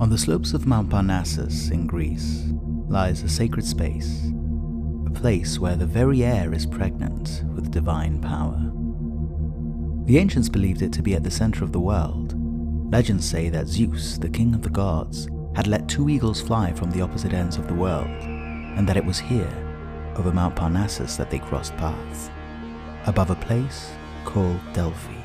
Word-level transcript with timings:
On 0.00 0.08
the 0.08 0.16
slopes 0.16 0.54
of 0.54 0.66
Mount 0.66 0.88
Parnassus 0.88 1.70
in 1.70 1.86
Greece 1.86 2.46
lies 2.88 3.22
a 3.22 3.28
sacred 3.28 3.66
space, 3.66 4.32
a 5.06 5.10
place 5.10 5.58
where 5.58 5.76
the 5.76 5.84
very 5.84 6.24
air 6.24 6.54
is 6.54 6.64
pregnant 6.64 7.44
with 7.54 7.70
divine 7.70 8.18
power. 8.18 8.72
The 10.06 10.16
ancients 10.16 10.48
believed 10.48 10.80
it 10.80 10.94
to 10.94 11.02
be 11.02 11.14
at 11.16 11.22
the 11.22 11.30
center 11.30 11.64
of 11.64 11.72
the 11.72 11.80
world. 11.80 12.34
Legends 12.90 13.28
say 13.28 13.50
that 13.50 13.68
Zeus, 13.68 14.16
the 14.16 14.30
king 14.30 14.54
of 14.54 14.62
the 14.62 14.70
gods, 14.70 15.28
had 15.54 15.66
let 15.66 15.86
two 15.86 16.08
eagles 16.08 16.40
fly 16.40 16.72
from 16.72 16.90
the 16.90 17.02
opposite 17.02 17.34
ends 17.34 17.58
of 17.58 17.68
the 17.68 17.74
world, 17.74 18.08
and 18.08 18.88
that 18.88 18.96
it 18.96 19.04
was 19.04 19.18
here, 19.18 19.52
over 20.16 20.32
Mount 20.32 20.56
Parnassus, 20.56 21.18
that 21.18 21.28
they 21.28 21.40
crossed 21.40 21.76
paths, 21.76 22.30
above 23.04 23.28
a 23.28 23.34
place 23.34 23.90
called 24.24 24.60
Delphi. 24.72 25.19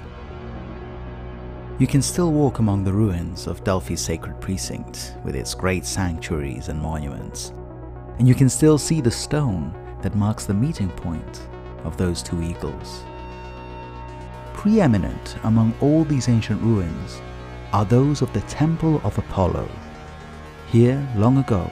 You 1.77 1.88
can 1.88 2.02
still 2.02 2.31
walk 2.31 2.59
among 2.59 2.85
the 2.85 2.93
ruins 2.93 3.47
of 3.47 3.65
Delphi's 3.65 3.99
sacred 3.99 4.39
precinct 4.39 5.13
with 5.25 5.35
its 5.35 5.53
great 5.53 5.85
sanctuaries 5.85 6.70
and 6.70 6.81
monuments, 6.81 7.51
and 8.17 8.25
you 8.25 8.34
can 8.34 8.48
still 8.48 8.77
see 8.77 9.01
the 9.01 9.11
stone 9.11 9.75
that 10.01 10.15
marks 10.15 10.45
the 10.45 10.53
meeting 10.53 10.89
point 10.89 11.49
of 11.84 11.98
those 11.98 12.23
two 12.23 12.41
eagles. 12.41 13.03
Preeminent 14.53 15.35
among 15.43 15.73
all 15.81 16.05
these 16.05 16.29
ancient 16.29 16.61
ruins 16.61 17.21
are 17.73 17.84
those 17.84 18.21
of 18.21 18.31
the 18.31 18.41
Temple 18.41 19.01
of 19.03 19.17
Apollo. 19.17 19.70
Here, 20.71 21.05
long 21.17 21.39
ago, 21.39 21.70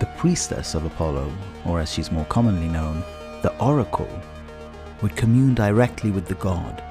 the 0.00 0.10
priestess 0.16 0.74
of 0.74 0.86
Apollo, 0.86 1.32
or 1.64 1.78
as 1.78 1.92
she's 1.92 2.10
more 2.10 2.24
commonly 2.24 2.66
known, 2.66 3.04
the 3.42 3.56
Oracle, 3.58 4.10
would 5.02 5.14
commune 5.14 5.54
directly 5.54 6.10
with 6.10 6.26
the 6.26 6.34
god, 6.34 6.82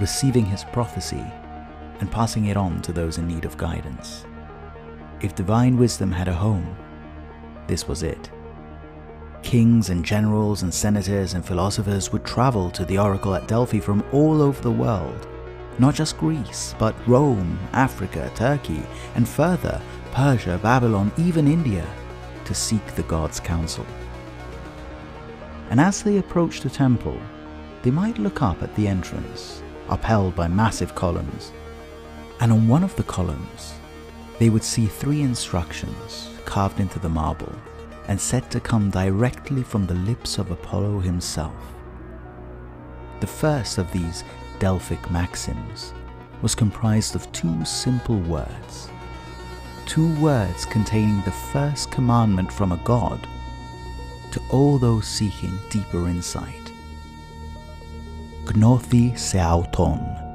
receiving 0.00 0.46
his 0.46 0.64
prophecy 0.64 1.22
and 2.00 2.10
passing 2.10 2.46
it 2.46 2.56
on 2.56 2.82
to 2.82 2.92
those 2.92 3.18
in 3.18 3.26
need 3.26 3.44
of 3.44 3.56
guidance. 3.56 4.24
If 5.20 5.34
divine 5.34 5.76
wisdom 5.76 6.12
had 6.12 6.28
a 6.28 6.32
home, 6.32 6.76
this 7.66 7.88
was 7.88 8.02
it. 8.02 8.30
Kings 9.42 9.90
and 9.90 10.04
generals 10.04 10.62
and 10.62 10.72
senators 10.72 11.34
and 11.34 11.44
philosophers 11.44 12.12
would 12.12 12.24
travel 12.24 12.70
to 12.70 12.84
the 12.84 12.98
oracle 12.98 13.34
at 13.34 13.48
Delphi 13.48 13.80
from 13.80 14.04
all 14.12 14.42
over 14.42 14.60
the 14.60 14.70
world, 14.70 15.28
not 15.78 15.94
just 15.94 16.18
Greece, 16.18 16.74
but 16.78 16.94
Rome, 17.06 17.58
Africa, 17.72 18.30
Turkey, 18.34 18.82
and 19.14 19.28
further, 19.28 19.80
Persia, 20.12 20.58
Babylon, 20.62 21.12
even 21.16 21.46
India, 21.46 21.86
to 22.44 22.54
seek 22.54 22.84
the 22.94 23.02
god's 23.04 23.38
counsel. 23.38 23.86
And 25.70 25.80
as 25.80 26.02
they 26.02 26.18
approached 26.18 26.62
the 26.62 26.70
temple, 26.70 27.20
they 27.82 27.90
might 27.90 28.18
look 28.18 28.42
up 28.42 28.62
at 28.62 28.74
the 28.74 28.88
entrance, 28.88 29.62
upheld 29.88 30.34
by 30.34 30.48
massive 30.48 30.94
columns, 30.94 31.52
and 32.40 32.52
on 32.52 32.68
one 32.68 32.84
of 32.84 32.94
the 32.96 33.02
columns, 33.02 33.74
they 34.38 34.50
would 34.50 34.64
see 34.64 34.86
three 34.86 35.22
instructions 35.22 36.30
carved 36.44 36.80
into 36.80 36.98
the 36.98 37.08
marble 37.08 37.52
and 38.08 38.20
said 38.20 38.50
to 38.50 38.60
come 38.60 38.90
directly 38.90 39.62
from 39.62 39.86
the 39.86 39.94
lips 39.94 40.38
of 40.38 40.50
Apollo 40.50 41.00
himself. 41.00 41.74
The 43.20 43.26
first 43.26 43.78
of 43.78 43.90
these 43.92 44.24
Delphic 44.58 45.10
maxims 45.10 45.92
was 46.42 46.54
comprised 46.54 47.14
of 47.14 47.30
two 47.32 47.64
simple 47.64 48.20
words. 48.20 48.90
Two 49.86 50.14
words 50.20 50.64
containing 50.64 51.22
the 51.22 51.30
first 51.30 51.90
commandment 51.90 52.52
from 52.52 52.72
a 52.72 52.80
god 52.84 53.26
to 54.32 54.40
all 54.50 54.78
those 54.78 55.06
seeking 55.06 55.58
deeper 55.70 56.08
insight. 56.08 56.72
Gnothi 58.44 59.18
seauton. 59.18 60.25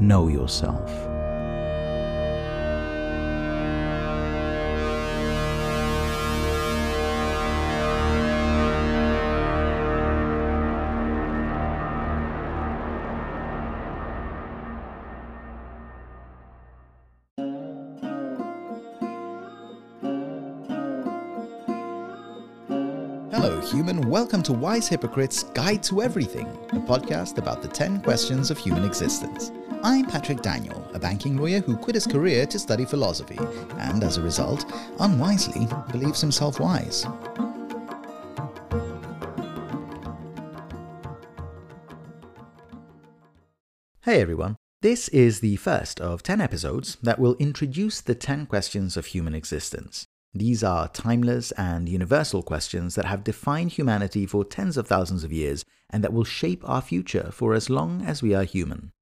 Know 0.00 0.28
yourself. 0.28 1.09
Hello, 23.32 23.60
human. 23.60 24.00
Welcome 24.10 24.42
to 24.42 24.52
Wise 24.52 24.88
Hypocrites 24.88 25.44
Guide 25.44 25.84
to 25.84 26.02
Everything, 26.02 26.48
a 26.70 26.80
podcast 26.80 27.38
about 27.38 27.62
the 27.62 27.68
10 27.68 28.02
questions 28.02 28.50
of 28.50 28.58
human 28.58 28.84
existence. 28.84 29.52
I'm 29.84 30.06
Patrick 30.06 30.42
Daniel, 30.42 30.84
a 30.94 30.98
banking 30.98 31.36
lawyer 31.36 31.60
who 31.60 31.76
quit 31.76 31.94
his 31.94 32.08
career 32.08 32.44
to 32.46 32.58
study 32.58 32.84
philosophy, 32.84 33.38
and 33.78 34.02
as 34.02 34.16
a 34.16 34.22
result, 34.22 34.64
unwisely 34.98 35.68
believes 35.92 36.20
himself 36.20 36.58
wise. 36.58 37.06
Hey 44.00 44.20
everyone. 44.20 44.56
This 44.82 45.08
is 45.10 45.38
the 45.38 45.54
first 45.54 46.00
of 46.00 46.24
10 46.24 46.40
episodes 46.40 46.96
that 47.00 47.20
will 47.20 47.36
introduce 47.38 48.00
the 48.00 48.16
10 48.16 48.46
questions 48.46 48.96
of 48.96 49.06
human 49.06 49.36
existence. 49.36 50.06
These 50.32 50.62
are 50.62 50.88
timeless 50.88 51.50
and 51.52 51.88
universal 51.88 52.42
questions 52.42 52.94
that 52.94 53.04
have 53.04 53.24
defined 53.24 53.72
humanity 53.72 54.26
for 54.26 54.44
tens 54.44 54.76
of 54.76 54.86
thousands 54.86 55.24
of 55.24 55.32
years 55.32 55.64
and 55.90 56.04
that 56.04 56.12
will 56.12 56.24
shape 56.24 56.62
our 56.68 56.80
future 56.80 57.30
for 57.32 57.54
as 57.54 57.68
long 57.68 58.02
as 58.02 58.22
we 58.22 58.32
are 58.34 58.44
human. 58.44 58.92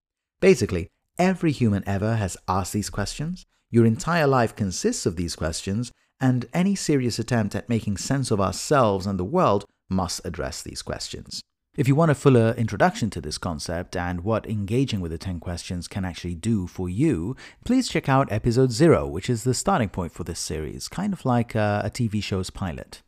Basically, 0.41 0.89
every 1.19 1.53
human 1.53 1.87
ever 1.87 2.17
has 2.17 2.37
asked 2.49 2.73
these 2.73 2.89
questions, 2.89 3.45
your 3.71 3.85
entire 3.85 4.27
life 4.27 4.57
consists 4.57 5.05
of 5.05 5.17
these 5.17 5.37
questions, 5.37 5.93
and 6.21 6.47
any 6.55 6.75
serious 6.75 7.19
attempt 7.19 7.55
at 7.55 7.69
making 7.69 7.99
sense 7.99 8.31
of 8.31 8.41
ourselves 8.41 9.07
and 9.07 9.19
the 9.19 9.25
world 9.25 9.65
must 9.91 10.25
address 10.25 10.63
these 10.63 10.83
questions. 10.83 11.43
If 11.79 11.87
you 11.87 11.95
want 11.95 12.11
a 12.11 12.17
fuller 12.17 12.57
introduction 12.59 13.09
to 13.11 13.21
this 13.21 13.39
concept 13.39 13.95
and 13.95 14.23
what 14.23 14.51
engaging 14.51 14.99
with 15.01 15.13
the 15.13 15.17
10 15.17 15.39
questions 15.39 15.87
can 15.87 16.05
actually 16.05 16.35
do 16.35 16.67
for 16.67 16.89
you, 16.89 17.37
please 17.65 17.89
check 17.89 18.09
out 18.09 18.33
episode 18.33 18.73
0, 18.73 19.07
which 19.07 19.31
is 19.31 19.45
the 19.45 19.55
starting 19.55 19.89
point 19.89 20.11
for 20.11 20.25
this 20.25 20.41
series, 20.41 20.89
kind 20.89 21.13
of 21.13 21.25
like 21.25 21.55
uh, 21.55 21.83
a, 21.85 21.87
a 21.87 21.91
TV 21.91 22.21
show's 22.21 22.51
pilot. 22.51 23.03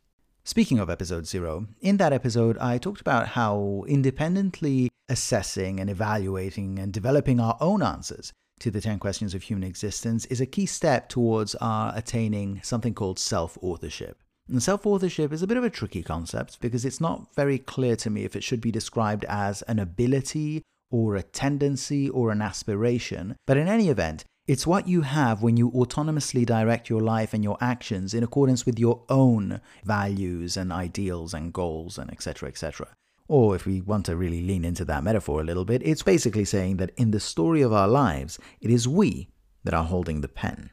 Speaking 0.45 0.79
of 0.79 0.89
episode 0.89 1.27
0, 1.27 1.67
in 1.81 1.97
that 1.97 2.13
episode, 2.13 2.57
I 2.59 2.77
talked 2.77 3.01
about 3.01 3.27
how 3.27 3.83
independently 3.89 4.89
assessing 5.09 5.81
and 5.81 5.89
evaluating 5.89 6.79
and 6.79 6.93
developing 6.93 7.41
our 7.41 7.57
own 7.59 7.83
answers 7.83 8.31
to 8.61 8.71
the 8.71 8.79
10 8.79 8.99
questions 8.99 9.33
of 9.33 9.43
human 9.43 9.67
existence 9.67 10.23
is 10.27 10.39
a 10.39 10.45
key 10.45 10.65
step 10.65 11.09
towards 11.09 11.55
our 11.55 11.91
attaining 11.93 12.61
something 12.63 12.93
called 12.93 13.19
self 13.19 13.57
authorship. 13.61 14.17
And 14.51 14.61
self 14.61 14.85
authorship 14.85 15.31
is 15.31 15.41
a 15.41 15.47
bit 15.47 15.55
of 15.55 15.63
a 15.63 15.69
tricky 15.69 16.03
concept 16.03 16.59
because 16.59 16.83
it's 16.83 16.99
not 16.99 17.33
very 17.35 17.57
clear 17.57 17.95
to 17.95 18.09
me 18.09 18.25
if 18.25 18.35
it 18.35 18.43
should 18.43 18.59
be 18.59 18.69
described 18.69 19.23
as 19.29 19.61
an 19.61 19.79
ability 19.79 20.61
or 20.91 21.15
a 21.15 21.23
tendency 21.23 22.09
or 22.09 22.31
an 22.31 22.41
aspiration. 22.41 23.37
But 23.47 23.55
in 23.55 23.69
any 23.69 23.87
event, 23.87 24.25
it's 24.47 24.67
what 24.67 24.89
you 24.89 25.03
have 25.03 25.41
when 25.41 25.55
you 25.55 25.71
autonomously 25.71 26.45
direct 26.45 26.89
your 26.89 26.99
life 26.99 27.33
and 27.33 27.45
your 27.45 27.57
actions 27.61 28.13
in 28.13 28.25
accordance 28.25 28.65
with 28.65 28.77
your 28.77 29.03
own 29.07 29.61
values 29.85 30.57
and 30.57 30.73
ideals 30.73 31.33
and 31.33 31.53
goals 31.53 31.97
and 31.97 32.11
etc. 32.11 32.49
etc. 32.49 32.89
Or 33.29 33.55
if 33.55 33.65
we 33.65 33.79
want 33.79 34.05
to 34.07 34.17
really 34.17 34.41
lean 34.41 34.65
into 34.65 34.83
that 34.83 35.05
metaphor 35.05 35.39
a 35.39 35.45
little 35.45 35.63
bit, 35.63 35.81
it's 35.85 36.03
basically 36.03 36.43
saying 36.43 36.75
that 36.75 36.91
in 36.97 37.11
the 37.11 37.21
story 37.21 37.61
of 37.61 37.71
our 37.71 37.87
lives, 37.87 38.37
it 38.59 38.69
is 38.69 38.85
we 38.85 39.29
that 39.63 39.73
are 39.73 39.85
holding 39.85 40.19
the 40.19 40.27
pen. 40.27 40.71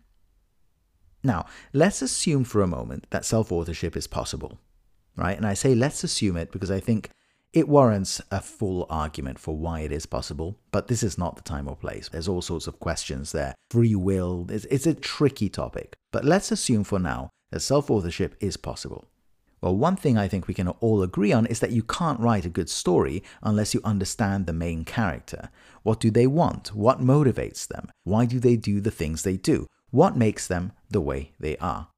Now, 1.23 1.47
let's 1.73 2.03
assume 2.03 2.45
for 2.45 2.63
a 2.63 2.67
moment 2.67 3.07
that 3.11 3.25
self 3.25 3.51
authorship 3.51 3.97
is 3.97 4.07
possible, 4.07 4.59
right? 5.17 5.37
And 5.37 5.47
I 5.47 5.55
say 5.55 5.75
let's 5.75 6.05
assume 6.05 6.37
it 6.37 6.53
because 6.53 6.71
I 6.71 6.81
think 6.81 7.11
it 7.53 7.69
warrants 7.69 8.21
a 8.31 8.41
full 8.41 8.87
argument 8.91 9.39
for 9.39 9.57
why 9.57 9.81
it 9.81 9.91
is 9.91 10.07
possible, 10.07 10.59
but 10.71 10.89
this 10.89 11.03
is 11.03 11.17
not 11.17 11.37
the 11.37 11.43
time 11.43 11.67
or 11.67 11.77
place. 11.77 12.09
There's 12.09 12.29
all 12.29 12.43
sorts 12.43 12.67
of 12.67 12.79
questions 12.79 13.33
there. 13.33 13.55
Free 13.71 13.95
will, 13.95 14.47
it's, 14.51 14.67
it's 14.67 14.87
a 14.87 14.95
tricky 14.95 15.49
topic. 15.49 15.95
But 16.13 16.25
let's 16.25 16.53
assume 16.53 16.85
for 16.85 16.99
now 16.99 17.31
that 17.51 17.61
self 17.61 17.91
authorship 17.91 18.37
is 18.41 18.57
possible. 18.57 19.09
Well, 19.61 19.77
one 19.77 19.97
thing 19.97 20.17
I 20.17 20.29
think 20.29 20.47
we 20.47 20.55
can 20.55 20.69
all 20.69 21.03
agree 21.03 21.33
on 21.33 21.47
is 21.47 21.59
that 21.61 21.73
you 21.73 21.83
can't 21.83 22.21
write 22.21 22.45
a 22.45 22.51
good 22.51 22.71
story 22.71 23.25
unless 23.43 23.75
you 23.75 23.81
understand 23.83 24.47
the 24.47 24.53
main 24.53 24.85
character. 24.85 25.51
What 25.83 25.99
do 25.99 26.11
they 26.11 26.29
want? 26.29 26.75
What 26.75 27.01
motivates 27.01 27.67
them? 27.67 27.91
Why 28.05 28.25
do 28.25 28.39
they 28.39 28.57
do 28.57 28.81
the 28.81 28.93
things 28.93 29.23
they 29.23 29.37
do? 29.37 29.67
What 29.91 30.17
makes 30.17 30.47
them 30.47 30.73
the 30.91 31.01
way 31.01 31.33
they 31.39 31.57
are. 31.59 31.89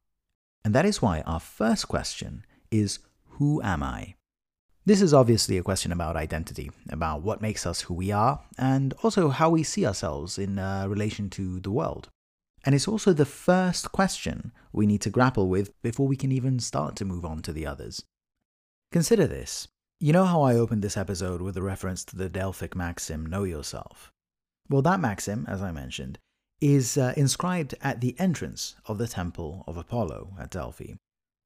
And 0.64 0.74
that 0.74 0.84
is 0.84 1.00
why 1.00 1.22
our 1.22 1.40
first 1.40 1.88
question 1.88 2.44
is 2.70 2.98
Who 3.38 3.62
am 3.62 3.82
I? 3.82 4.14
This 4.86 5.02
is 5.02 5.14
obviously 5.14 5.58
a 5.58 5.62
question 5.62 5.92
about 5.92 6.16
identity, 6.16 6.70
about 6.88 7.22
what 7.22 7.42
makes 7.42 7.66
us 7.66 7.82
who 7.82 7.94
we 7.94 8.10
are, 8.10 8.40
and 8.58 8.94
also 9.02 9.28
how 9.28 9.50
we 9.50 9.62
see 9.62 9.86
ourselves 9.86 10.38
in 10.38 10.58
uh, 10.58 10.86
relation 10.88 11.30
to 11.30 11.60
the 11.60 11.70
world. 11.70 12.08
And 12.64 12.74
it's 12.74 12.88
also 12.88 13.12
the 13.12 13.24
first 13.26 13.92
question 13.92 14.52
we 14.72 14.86
need 14.86 15.00
to 15.02 15.10
grapple 15.10 15.48
with 15.48 15.70
before 15.82 16.06
we 16.06 16.16
can 16.16 16.32
even 16.32 16.58
start 16.58 16.96
to 16.96 17.04
move 17.04 17.24
on 17.24 17.42
to 17.42 17.52
the 17.52 17.66
others. 17.66 18.02
Consider 18.92 19.26
this. 19.26 19.68
You 19.98 20.12
know 20.12 20.24
how 20.24 20.42
I 20.42 20.54
opened 20.54 20.82
this 20.82 20.96
episode 20.96 21.42
with 21.42 21.56
a 21.56 21.62
reference 21.62 22.04
to 22.06 22.16
the 22.16 22.28
Delphic 22.28 22.74
maxim, 22.74 23.24
know 23.24 23.44
yourself? 23.44 24.12
Well, 24.68 24.82
that 24.82 25.00
maxim, 25.00 25.44
as 25.48 25.62
I 25.62 25.72
mentioned, 25.72 26.18
is 26.60 26.98
uh, 26.98 27.14
inscribed 27.16 27.74
at 27.80 28.00
the 28.00 28.14
entrance 28.18 28.74
of 28.86 28.98
the 28.98 29.08
Temple 29.08 29.64
of 29.66 29.76
Apollo 29.76 30.34
at 30.38 30.50
Delphi. 30.50 30.94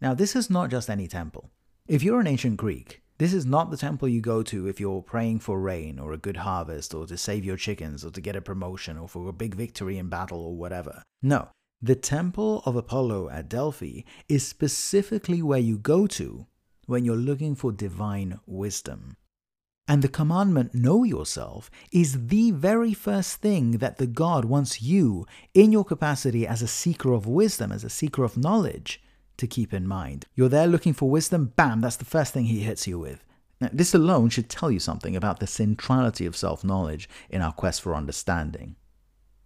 Now, 0.00 0.14
this 0.14 0.34
is 0.34 0.50
not 0.50 0.70
just 0.70 0.90
any 0.90 1.06
temple. 1.06 1.50
If 1.86 2.02
you're 2.02 2.20
an 2.20 2.26
ancient 2.26 2.56
Greek, 2.56 3.02
this 3.18 3.32
is 3.32 3.46
not 3.46 3.70
the 3.70 3.76
temple 3.76 4.08
you 4.08 4.20
go 4.20 4.42
to 4.42 4.66
if 4.66 4.80
you're 4.80 5.00
praying 5.00 5.38
for 5.38 5.60
rain 5.60 6.00
or 6.00 6.12
a 6.12 6.18
good 6.18 6.38
harvest 6.38 6.92
or 6.94 7.06
to 7.06 7.16
save 7.16 7.44
your 7.44 7.56
chickens 7.56 8.04
or 8.04 8.10
to 8.10 8.20
get 8.20 8.34
a 8.34 8.40
promotion 8.40 8.98
or 8.98 9.08
for 9.08 9.28
a 9.28 9.32
big 9.32 9.54
victory 9.54 9.98
in 9.98 10.08
battle 10.08 10.40
or 10.40 10.56
whatever. 10.56 11.02
No, 11.22 11.48
the 11.80 11.94
temple 11.94 12.62
of 12.66 12.74
Apollo 12.74 13.30
at 13.30 13.48
Delphi 13.48 14.00
is 14.28 14.46
specifically 14.46 15.42
where 15.42 15.60
you 15.60 15.78
go 15.78 16.06
to 16.08 16.46
when 16.86 17.04
you're 17.04 17.16
looking 17.16 17.54
for 17.54 17.70
divine 17.70 18.40
wisdom. 18.46 19.16
And 19.86 20.00
the 20.00 20.08
commandment, 20.08 20.74
know 20.74 21.04
yourself, 21.04 21.70
is 21.92 22.28
the 22.28 22.52
very 22.52 22.94
first 22.94 23.42
thing 23.42 23.72
that 23.72 23.98
the 23.98 24.06
God 24.06 24.46
wants 24.46 24.80
you, 24.80 25.26
in 25.52 25.72
your 25.72 25.84
capacity 25.84 26.46
as 26.46 26.62
a 26.62 26.66
seeker 26.66 27.12
of 27.12 27.26
wisdom, 27.26 27.70
as 27.70 27.84
a 27.84 27.90
seeker 27.90 28.24
of 28.24 28.38
knowledge, 28.38 29.02
to 29.36 29.46
keep 29.46 29.74
in 29.74 29.86
mind. 29.86 30.24
You're 30.34 30.48
there 30.48 30.66
looking 30.66 30.94
for 30.94 31.10
wisdom, 31.10 31.52
bam, 31.56 31.82
that's 31.82 31.96
the 31.96 32.06
first 32.06 32.32
thing 32.32 32.46
he 32.46 32.60
hits 32.60 32.86
you 32.86 32.98
with. 32.98 33.22
Now, 33.60 33.68
this 33.72 33.94
alone 33.94 34.30
should 34.30 34.48
tell 34.48 34.70
you 34.70 34.80
something 34.80 35.14
about 35.14 35.40
the 35.40 35.46
centrality 35.46 36.24
of 36.24 36.36
self 36.36 36.64
knowledge 36.64 37.08
in 37.28 37.42
our 37.42 37.52
quest 37.52 37.82
for 37.82 37.94
understanding. 37.94 38.76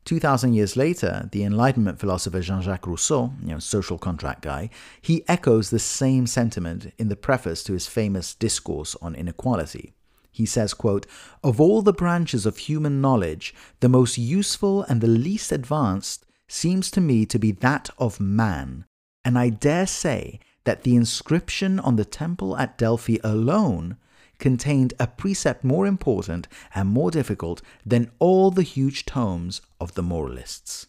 2,000 0.05 0.55
years 0.55 0.77
later, 0.77 1.29
the 1.33 1.43
Enlightenment 1.43 1.99
philosopher 1.99 2.41
Jean 2.41 2.63
Jacques 2.63 2.87
Rousseau, 2.87 3.33
you 3.43 3.49
know, 3.49 3.59
social 3.59 3.99
contract 3.99 4.43
guy, 4.43 4.71
he 5.03 5.29
echoes 5.29 5.69
the 5.69 5.79
same 5.79 6.27
sentiment 6.27 6.93
in 6.97 7.09
the 7.09 7.17
preface 7.17 7.63
to 7.65 7.75
his 7.75 7.87
famous 7.87 8.35
Discourse 8.35 8.97
on 9.03 9.15
Inequality. 9.15 9.95
He 10.31 10.47
says, 10.47 10.75
quote, 10.75 11.07
Of 11.43 11.61
all 11.61 11.83
the 11.83 11.93
branches 11.93 12.47
of 12.47 12.59
human 12.59 13.01
knowledge, 13.01 13.55
the 13.81 13.89
most 13.89 14.19
useful 14.19 14.83
and 14.85 15.01
the 15.01 15.07
least 15.07 15.53
advanced 15.53 16.25
seems 16.49 16.91
to 16.93 17.01
me 17.01 17.27
to 17.27 17.39
be 17.39 17.53
that 17.53 17.91
of 17.99 18.21
man. 18.21 18.85
And 19.25 19.39
I 19.39 19.51
dare 19.51 19.87
say 19.87 20.41
that 20.65 20.83
the 20.83 20.97
inscription 20.97 21.79
on 21.81 21.97
the 21.97 22.05
temple 22.05 22.57
at 22.57 22.79
Delphi 22.79 23.19
alone 23.25 23.97
contained 24.39 24.95
a 24.99 25.07
precept 25.07 25.65
more 25.65 25.87
important 25.87 26.47
and 26.75 26.89
more 26.89 27.11
difficult 27.11 27.61
than 27.85 28.11
all 28.19 28.51
the 28.51 28.63
huge 28.63 29.05
tomes 29.05 29.61
of 29.81 29.95
the 29.95 30.03
moralists. 30.03 30.87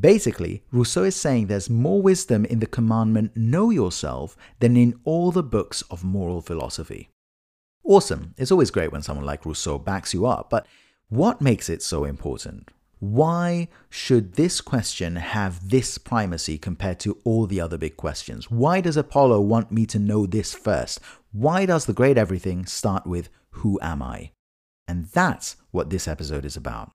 Basically, 0.00 0.64
Rousseau 0.72 1.04
is 1.04 1.14
saying 1.14 1.46
there's 1.46 1.68
more 1.68 2.00
wisdom 2.00 2.44
in 2.46 2.58
the 2.58 2.66
commandment 2.66 3.36
know 3.36 3.70
yourself 3.70 4.36
than 4.60 4.76
in 4.76 4.98
all 5.04 5.30
the 5.30 5.42
books 5.42 5.82
of 5.90 6.02
moral 6.02 6.40
philosophy. 6.40 7.10
Awesome. 7.84 8.34
It's 8.38 8.50
always 8.50 8.70
great 8.70 8.92
when 8.92 9.02
someone 9.02 9.26
like 9.26 9.44
Rousseau 9.44 9.78
backs 9.78 10.14
you 10.14 10.24
up, 10.24 10.48
but 10.48 10.66
what 11.10 11.42
makes 11.42 11.68
it 11.68 11.82
so 11.82 12.04
important? 12.04 12.70
Why 12.98 13.68
should 13.90 14.34
this 14.34 14.62
question 14.62 15.16
have 15.16 15.68
this 15.68 15.98
primacy 15.98 16.56
compared 16.56 16.98
to 17.00 17.18
all 17.24 17.46
the 17.46 17.60
other 17.60 17.76
big 17.76 17.98
questions? 17.98 18.50
Why 18.50 18.80
does 18.80 18.96
Apollo 18.96 19.42
want 19.42 19.70
me 19.70 19.84
to 19.86 19.98
know 19.98 20.24
this 20.24 20.54
first? 20.54 20.98
Why 21.30 21.66
does 21.66 21.84
the 21.84 21.92
great 21.92 22.16
everything 22.16 22.64
start 22.64 23.06
with, 23.06 23.28
Who 23.50 23.78
am 23.82 24.02
I? 24.02 24.30
And 24.88 25.04
that's 25.06 25.56
what 25.70 25.90
this 25.90 26.08
episode 26.08 26.46
is 26.46 26.56
about. 26.56 26.90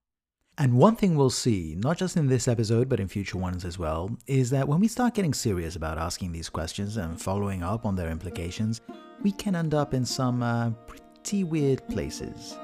And 0.62 0.74
one 0.74 0.98
thing 0.98 1.16
we'll 1.16 1.30
see, 1.30 1.74
not 1.78 1.98
just 1.98 2.18
in 2.18 2.28
this 2.28 2.50
episode, 2.50 2.90
but 2.90 3.00
in 3.00 3.08
future 3.08 3.38
ones 3.38 3.64
as 3.64 3.80
well, 3.80 4.18
is 4.28 4.50
that 4.50 4.68
when 4.68 4.82
we 4.82 4.90
start 4.90 5.14
getting 5.14 5.34
serious 5.34 5.78
about 5.78 5.98
asking 5.98 6.34
these 6.34 6.50
questions 6.50 6.98
and 6.98 7.20
following 7.20 7.64
up 7.64 7.86
on 7.86 7.96
their 7.96 8.10
implications, 8.10 8.82
we 9.22 9.32
can 9.32 9.56
end 9.56 9.74
up 9.74 9.94
in 9.94 10.04
some 10.04 10.44
uh, 10.44 10.72
pretty 10.86 11.46
weird 11.46 11.88
places. 11.88 12.58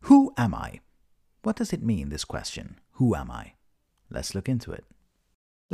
Who 0.00 0.32
am 0.38 0.54
I? 0.54 0.80
What 1.42 1.56
does 1.56 1.74
it 1.74 1.82
mean, 1.82 2.08
this 2.08 2.24
question? 2.24 2.80
Who 2.92 3.14
am 3.14 3.30
I? 3.30 3.52
Let's 4.08 4.34
look 4.34 4.48
into 4.48 4.72
it. 4.72 4.84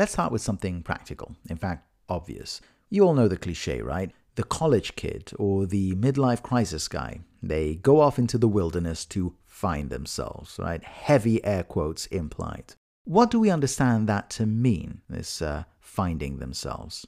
Let's 0.01 0.13
start 0.13 0.33
with 0.33 0.41
something 0.41 0.83
practical, 0.83 1.37
in 1.51 1.59
fact, 1.59 1.87
obvious. 2.09 2.63
You 2.89 3.03
all 3.05 3.13
know 3.13 3.29
the 3.29 3.37
cliche, 3.37 3.83
right? 3.83 4.11
The 4.35 4.45
college 4.45 4.97
kid 4.97 5.31
or 5.39 5.67
the 5.67 5.95
midlife 5.95 6.41
crisis 6.43 6.89
guy. 6.89 7.21
They 7.43 7.75
go 7.75 8.01
off 8.01 8.19
into 8.19 8.39
the 8.39 8.49
wilderness 8.49 9.05
to 9.17 9.35
find 9.47 9.91
themselves, 9.91 10.59
right? 10.59 10.83
Heavy 10.83 11.45
air 11.45 11.65
quotes 11.65 12.07
implied. 12.07 12.77
What 13.05 13.31
do 13.31 13.39
we 13.39 13.51
understand 13.51 14.09
that 14.09 14.31
to 14.31 14.47
mean, 14.47 15.03
this 15.11 15.43
uh, 15.43 15.65
finding 15.81 16.39
themselves? 16.39 17.07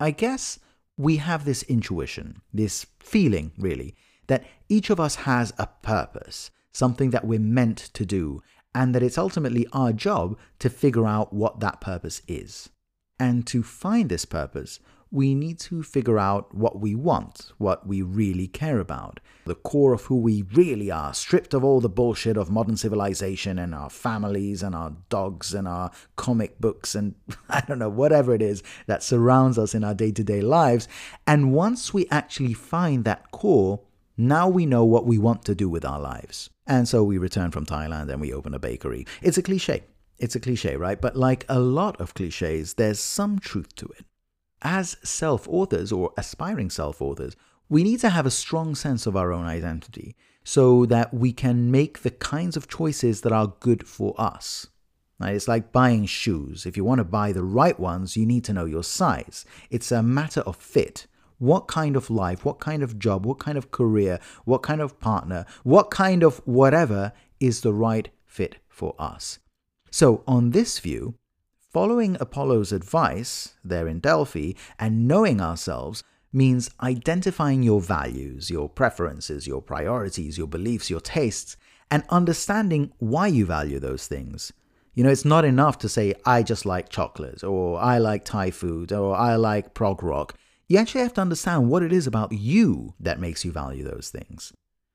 I 0.00 0.10
guess 0.10 0.58
we 0.96 1.18
have 1.18 1.44
this 1.44 1.62
intuition, 1.64 2.40
this 2.50 2.86
feeling, 2.98 3.52
really, 3.58 3.94
that 4.28 4.46
each 4.70 4.88
of 4.88 4.98
us 4.98 5.16
has 5.16 5.52
a 5.58 5.66
purpose, 5.66 6.50
something 6.72 7.10
that 7.10 7.26
we're 7.26 7.38
meant 7.38 7.90
to 7.92 8.06
do, 8.06 8.40
and 8.74 8.94
that 8.94 9.02
it's 9.02 9.18
ultimately 9.18 9.66
our 9.72 9.92
job 9.92 10.38
to 10.58 10.70
figure 10.70 11.06
out 11.06 11.32
what 11.32 11.60
that 11.60 11.80
purpose 11.80 12.22
is. 12.26 12.70
And 13.18 13.46
to 13.48 13.62
find 13.62 14.08
this 14.08 14.24
purpose, 14.24 14.80
we 15.12 15.34
need 15.34 15.58
to 15.58 15.82
figure 15.82 16.18
out 16.18 16.54
what 16.54 16.80
we 16.80 16.94
want, 16.94 17.52
what 17.58 17.86
we 17.86 18.00
really 18.00 18.48
care 18.48 18.80
about, 18.80 19.20
the 19.44 19.54
core 19.54 19.92
of 19.92 20.06
who 20.06 20.16
we 20.16 20.42
really 20.54 20.90
are, 20.90 21.12
stripped 21.12 21.52
of 21.52 21.62
all 21.62 21.80
the 21.82 21.88
bullshit 21.88 22.38
of 22.38 22.50
modern 22.50 22.78
civilization 22.78 23.58
and 23.58 23.74
our 23.74 23.90
families 23.90 24.62
and 24.62 24.74
our 24.74 24.96
dogs 25.10 25.52
and 25.52 25.68
our 25.68 25.90
comic 26.16 26.58
books 26.58 26.94
and 26.94 27.14
I 27.50 27.60
don't 27.60 27.78
know, 27.78 27.90
whatever 27.90 28.34
it 28.34 28.40
is 28.40 28.62
that 28.86 29.02
surrounds 29.02 29.58
us 29.58 29.74
in 29.74 29.84
our 29.84 29.94
day 29.94 30.12
to 30.12 30.24
day 30.24 30.40
lives. 30.40 30.88
And 31.26 31.52
once 31.52 31.92
we 31.92 32.08
actually 32.10 32.54
find 32.54 33.04
that 33.04 33.30
core, 33.32 33.80
now 34.16 34.48
we 34.48 34.64
know 34.64 34.84
what 34.84 35.06
we 35.06 35.18
want 35.18 35.44
to 35.44 35.54
do 35.54 35.68
with 35.68 35.84
our 35.84 36.00
lives. 36.00 36.48
And 36.72 36.88
so 36.88 37.04
we 37.04 37.18
return 37.18 37.50
from 37.50 37.66
Thailand 37.66 38.10
and 38.10 38.18
we 38.18 38.32
open 38.32 38.54
a 38.54 38.58
bakery. 38.58 39.06
It's 39.20 39.36
a 39.36 39.42
cliche. 39.42 39.82
It's 40.18 40.36
a 40.36 40.40
cliche, 40.40 40.74
right? 40.74 40.98
But 40.98 41.16
like 41.16 41.44
a 41.46 41.60
lot 41.60 42.00
of 42.00 42.14
cliches, 42.14 42.74
there's 42.74 42.98
some 42.98 43.38
truth 43.38 43.76
to 43.76 43.86
it. 43.98 44.06
As 44.62 44.96
self 45.02 45.46
authors 45.50 45.92
or 45.92 46.14
aspiring 46.16 46.70
self 46.70 47.02
authors, 47.02 47.36
we 47.68 47.82
need 47.82 48.00
to 48.00 48.08
have 48.08 48.24
a 48.24 48.30
strong 48.30 48.74
sense 48.74 49.06
of 49.06 49.16
our 49.16 49.34
own 49.34 49.44
identity 49.44 50.16
so 50.44 50.86
that 50.86 51.12
we 51.12 51.30
can 51.30 51.70
make 51.70 51.98
the 51.98 52.10
kinds 52.10 52.56
of 52.56 52.68
choices 52.68 53.20
that 53.20 53.32
are 53.32 53.54
good 53.60 53.86
for 53.86 54.14
us. 54.16 54.68
Right? 55.20 55.34
It's 55.34 55.48
like 55.48 55.72
buying 55.72 56.06
shoes. 56.06 56.64
If 56.64 56.78
you 56.78 56.84
want 56.84 57.00
to 57.00 57.04
buy 57.04 57.32
the 57.32 57.44
right 57.44 57.78
ones, 57.78 58.16
you 58.16 58.24
need 58.24 58.44
to 58.44 58.54
know 58.54 58.64
your 58.64 58.82
size. 58.82 59.44
It's 59.68 59.92
a 59.92 60.02
matter 60.02 60.40
of 60.40 60.56
fit 60.56 61.06
what 61.42 61.66
kind 61.66 61.96
of 61.96 62.08
life, 62.08 62.44
what 62.44 62.60
kind 62.60 62.84
of 62.84 63.00
job, 63.00 63.26
what 63.26 63.40
kind 63.40 63.58
of 63.58 63.72
career, 63.72 64.20
what 64.44 64.62
kind 64.62 64.80
of 64.80 65.00
partner, 65.00 65.44
what 65.64 65.90
kind 65.90 66.22
of 66.22 66.40
whatever 66.44 67.12
is 67.40 67.62
the 67.62 67.72
right 67.72 68.10
fit 68.24 68.58
for 68.68 68.94
us. 68.96 69.40
So, 69.90 70.22
on 70.24 70.50
this 70.50 70.78
view, 70.78 71.16
following 71.72 72.16
Apollo's 72.20 72.70
advice 72.70 73.56
there 73.64 73.88
in 73.88 73.98
Delphi 73.98 74.52
and 74.78 75.08
knowing 75.08 75.40
ourselves 75.40 76.04
means 76.32 76.70
identifying 76.80 77.64
your 77.64 77.80
values, 77.80 78.48
your 78.48 78.68
preferences, 78.68 79.44
your 79.44 79.60
priorities, 79.60 80.38
your 80.38 80.46
beliefs, 80.46 80.90
your 80.90 81.00
tastes, 81.00 81.56
and 81.90 82.04
understanding 82.08 82.92
why 82.98 83.26
you 83.26 83.44
value 83.44 83.80
those 83.80 84.06
things. 84.06 84.52
You 84.94 85.02
know, 85.02 85.10
it's 85.10 85.24
not 85.24 85.44
enough 85.44 85.76
to 85.78 85.88
say, 85.88 86.14
I 86.24 86.44
just 86.44 86.64
like 86.64 86.88
chocolate, 86.88 87.42
or 87.42 87.80
I 87.80 87.98
like 87.98 88.24
Thai 88.24 88.52
food, 88.52 88.92
or 88.92 89.16
I 89.16 89.34
like 89.34 89.74
prog 89.74 90.04
rock. 90.04 90.36
You 90.72 90.78
actually 90.78 91.02
have 91.02 91.12
to 91.12 91.20
understand 91.20 91.68
what 91.68 91.82
it 91.82 91.92
is 91.92 92.06
about 92.06 92.32
you 92.32 92.94
that 92.98 93.20
makes 93.20 93.44
you 93.44 93.52
value 93.52 93.84
those 93.84 94.08
things. 94.08 94.54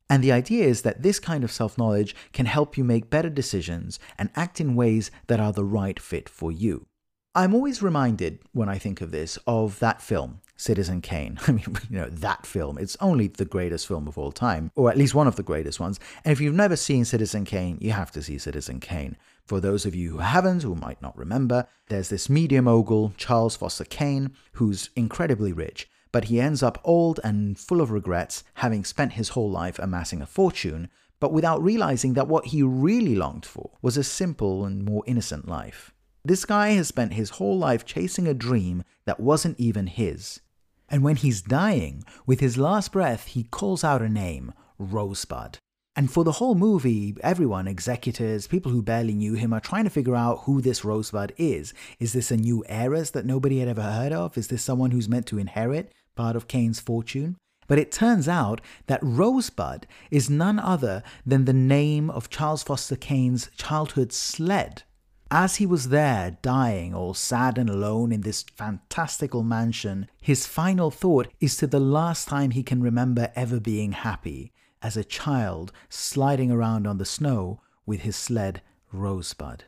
And 0.09 0.23
the 0.23 0.31
idea 0.31 0.65
is 0.65 0.81
that 0.81 1.03
this 1.03 1.19
kind 1.19 1.43
of 1.43 1.51
self 1.51 1.77
knowledge 1.77 2.15
can 2.33 2.47
help 2.47 2.79
you 2.79 2.83
make 2.83 3.11
better 3.11 3.29
decisions 3.29 3.99
and 4.17 4.31
act 4.35 4.59
in 4.59 4.73
ways 4.73 5.11
that 5.27 5.39
are 5.39 5.53
the 5.53 5.63
right 5.63 5.99
fit 5.99 6.29
for 6.29 6.51
you. 6.51 6.87
I'm 7.35 7.53
always 7.53 7.83
reminded 7.83 8.39
when 8.53 8.69
I 8.69 8.79
think 8.79 9.01
of 9.01 9.11
this 9.11 9.37
of 9.45 9.77
that 9.77 10.01
film, 10.01 10.41
Citizen 10.55 10.99
Kane. 10.99 11.37
I 11.47 11.51
mean, 11.51 11.77
you 11.91 11.99
know, 11.99 12.09
that 12.09 12.47
film. 12.47 12.79
It's 12.79 12.97
only 12.99 13.27
the 13.27 13.45
greatest 13.45 13.85
film 13.85 14.07
of 14.07 14.17
all 14.17 14.31
time, 14.31 14.71
or 14.75 14.89
at 14.89 14.97
least 14.97 15.13
one 15.13 15.27
of 15.27 15.35
the 15.35 15.43
greatest 15.43 15.79
ones. 15.79 15.99
And 16.25 16.31
if 16.31 16.41
you've 16.41 16.55
never 16.55 16.75
seen 16.75 17.05
Citizen 17.05 17.45
Kane, 17.45 17.77
you 17.79 17.91
have 17.91 18.09
to 18.13 18.23
see 18.23 18.39
Citizen 18.39 18.79
Kane. 18.79 19.15
For 19.47 19.61
those 19.61 19.85
of 19.85 19.95
you 19.95 20.11
who 20.11 20.17
haven't, 20.17 20.63
who 20.63 20.75
might 20.75 21.01
not 21.01 21.17
remember, 21.17 21.67
there's 21.87 22.09
this 22.09 22.29
media 22.29 22.61
mogul, 22.61 23.13
Charles 23.15 23.55
Foster 23.55 23.85
Kane, 23.85 24.31
who's 24.53 24.89
incredibly 24.93 25.53
rich, 25.53 25.89
but 26.11 26.25
he 26.25 26.41
ends 26.41 26.61
up 26.61 26.81
old 26.83 27.21
and 27.23 27.57
full 27.57 27.79
of 27.79 27.89
regrets, 27.89 28.43
having 28.55 28.83
spent 28.83 29.13
his 29.13 29.29
whole 29.29 29.49
life 29.49 29.79
amassing 29.79 30.21
a 30.21 30.25
fortune, 30.25 30.89
but 31.21 31.31
without 31.31 31.63
realizing 31.63 32.13
that 32.13 32.27
what 32.27 32.47
he 32.47 32.61
really 32.61 33.15
longed 33.15 33.45
for 33.45 33.71
was 33.81 33.95
a 33.95 34.03
simple 34.03 34.65
and 34.65 34.83
more 34.83 35.03
innocent 35.07 35.47
life. 35.47 35.93
This 36.25 36.43
guy 36.43 36.71
has 36.71 36.89
spent 36.89 37.13
his 37.13 37.31
whole 37.31 37.57
life 37.57 37.85
chasing 37.85 38.27
a 38.27 38.33
dream 38.33 38.83
that 39.05 39.21
wasn't 39.21 39.57
even 39.57 39.87
his. 39.87 40.41
And 40.89 41.03
when 41.03 41.15
he's 41.15 41.41
dying, 41.41 42.03
with 42.25 42.41
his 42.41 42.57
last 42.57 42.91
breath, 42.91 43.27
he 43.27 43.43
calls 43.43 43.85
out 43.85 44.01
a 44.01 44.09
name 44.09 44.53
Rosebud. 44.77 45.59
And 45.97 46.11
for 46.11 46.23
the 46.23 46.33
whole 46.33 46.53
movie, 46.53 47.15
everyone, 47.21 47.67
executors, 47.67 48.45
people 48.45 48.71
who 48.71 48.83
barely 48.83 49.15
knew 49.15 49.33
him, 49.33 49.51
are 49.51 49.59
trying 49.59 49.85
to 49.85 49.89
figure 49.89 50.15
out 50.15 50.41
who 50.43 50.61
this 50.61 50.85
Rosebud 50.85 51.33
is. 51.37 51.73
Is 51.99 52.13
this 52.13 52.29
a 52.29 52.37
new 52.37 52.63
heiress 52.69 53.09
that 53.09 53.25
nobody 53.25 53.57
had 53.57 53.67
ever 53.67 53.81
heard 53.81 54.13
of? 54.13 54.37
Is 54.37 54.47
this 54.47 54.61
someone 54.61 54.91
who's 54.91 55.09
meant 55.09 55.25
to 55.25 55.39
inherit 55.39 55.91
part 56.15 56.35
of 56.35 56.47
Kane's 56.47 56.79
fortune? 56.79 57.35
But 57.67 57.79
it 57.79 57.91
turns 57.91 58.27
out 58.27 58.61
that 58.85 58.99
Rosebud 59.01 59.87
is 60.11 60.29
none 60.29 60.59
other 60.59 61.01
than 61.25 61.45
the 61.45 61.51
name 61.51 62.11
of 62.11 62.29
Charles 62.29 62.61
Foster 62.61 62.95
Kane's 62.95 63.49
childhood 63.57 64.13
sled. 64.13 64.83
As 65.31 65.55
he 65.55 65.65
was 65.65 65.89
there, 65.89 66.37
dying, 66.43 66.93
all 66.93 67.15
sad 67.15 67.57
and 67.57 67.71
alone 67.71 68.11
in 68.11 68.21
this 68.21 68.43
fantastical 68.55 69.41
mansion, 69.41 70.07
his 70.21 70.45
final 70.45 70.91
thought 70.91 71.27
is 71.39 71.57
to 71.57 71.65
the 71.65 71.79
last 71.79 72.27
time 72.27 72.51
he 72.51 72.61
can 72.61 72.83
remember 72.83 73.31
ever 73.35 73.59
being 73.59 73.93
happy 73.93 74.51
as 74.81 74.97
a 74.97 75.03
child 75.03 75.71
sliding 75.89 76.51
around 76.51 76.87
on 76.87 76.97
the 76.97 77.05
snow 77.05 77.61
with 77.85 78.01
his 78.01 78.15
sled 78.15 78.61
Rosebud. 78.91 79.63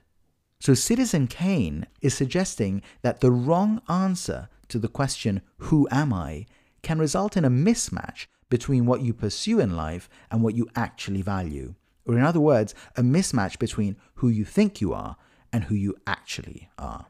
So 0.60 0.74
Citizen 0.74 1.28
Kane 1.28 1.88
is 2.02 2.14
suggesting 2.14 2.82
that 3.02 3.22
the 3.22 3.32
wrong 3.32 3.82
answer 3.88 4.50
to 4.68 4.78
the 4.78 4.88
question, 4.88 5.42
Who 5.58 5.88
am 5.92 6.14
I? 6.14 6.46
can 6.82 7.00
result 7.00 7.36
in 7.36 7.46
a 7.46 7.50
mismatch 7.50 8.28
between 8.50 8.86
what 8.86 9.02
you 9.02 9.14
pursue 9.14 9.60
in 9.60 9.76
life 9.76 10.10
and 10.32 10.42
what 10.42 10.56
you 10.56 10.68
actually 10.76 11.22
value. 11.22 11.76
Or, 12.06 12.18
in 12.18 12.24
other 12.24 12.40
words, 12.40 12.74
a 12.96 13.02
mismatch 13.02 13.60
between 13.60 13.96
who 14.16 14.30
you 14.30 14.44
think 14.44 14.82
you 14.82 14.94
are 14.94 15.18
and 15.54 15.66
who 15.66 15.76
you 15.76 15.96
actually 16.08 16.70
are. 16.78 17.08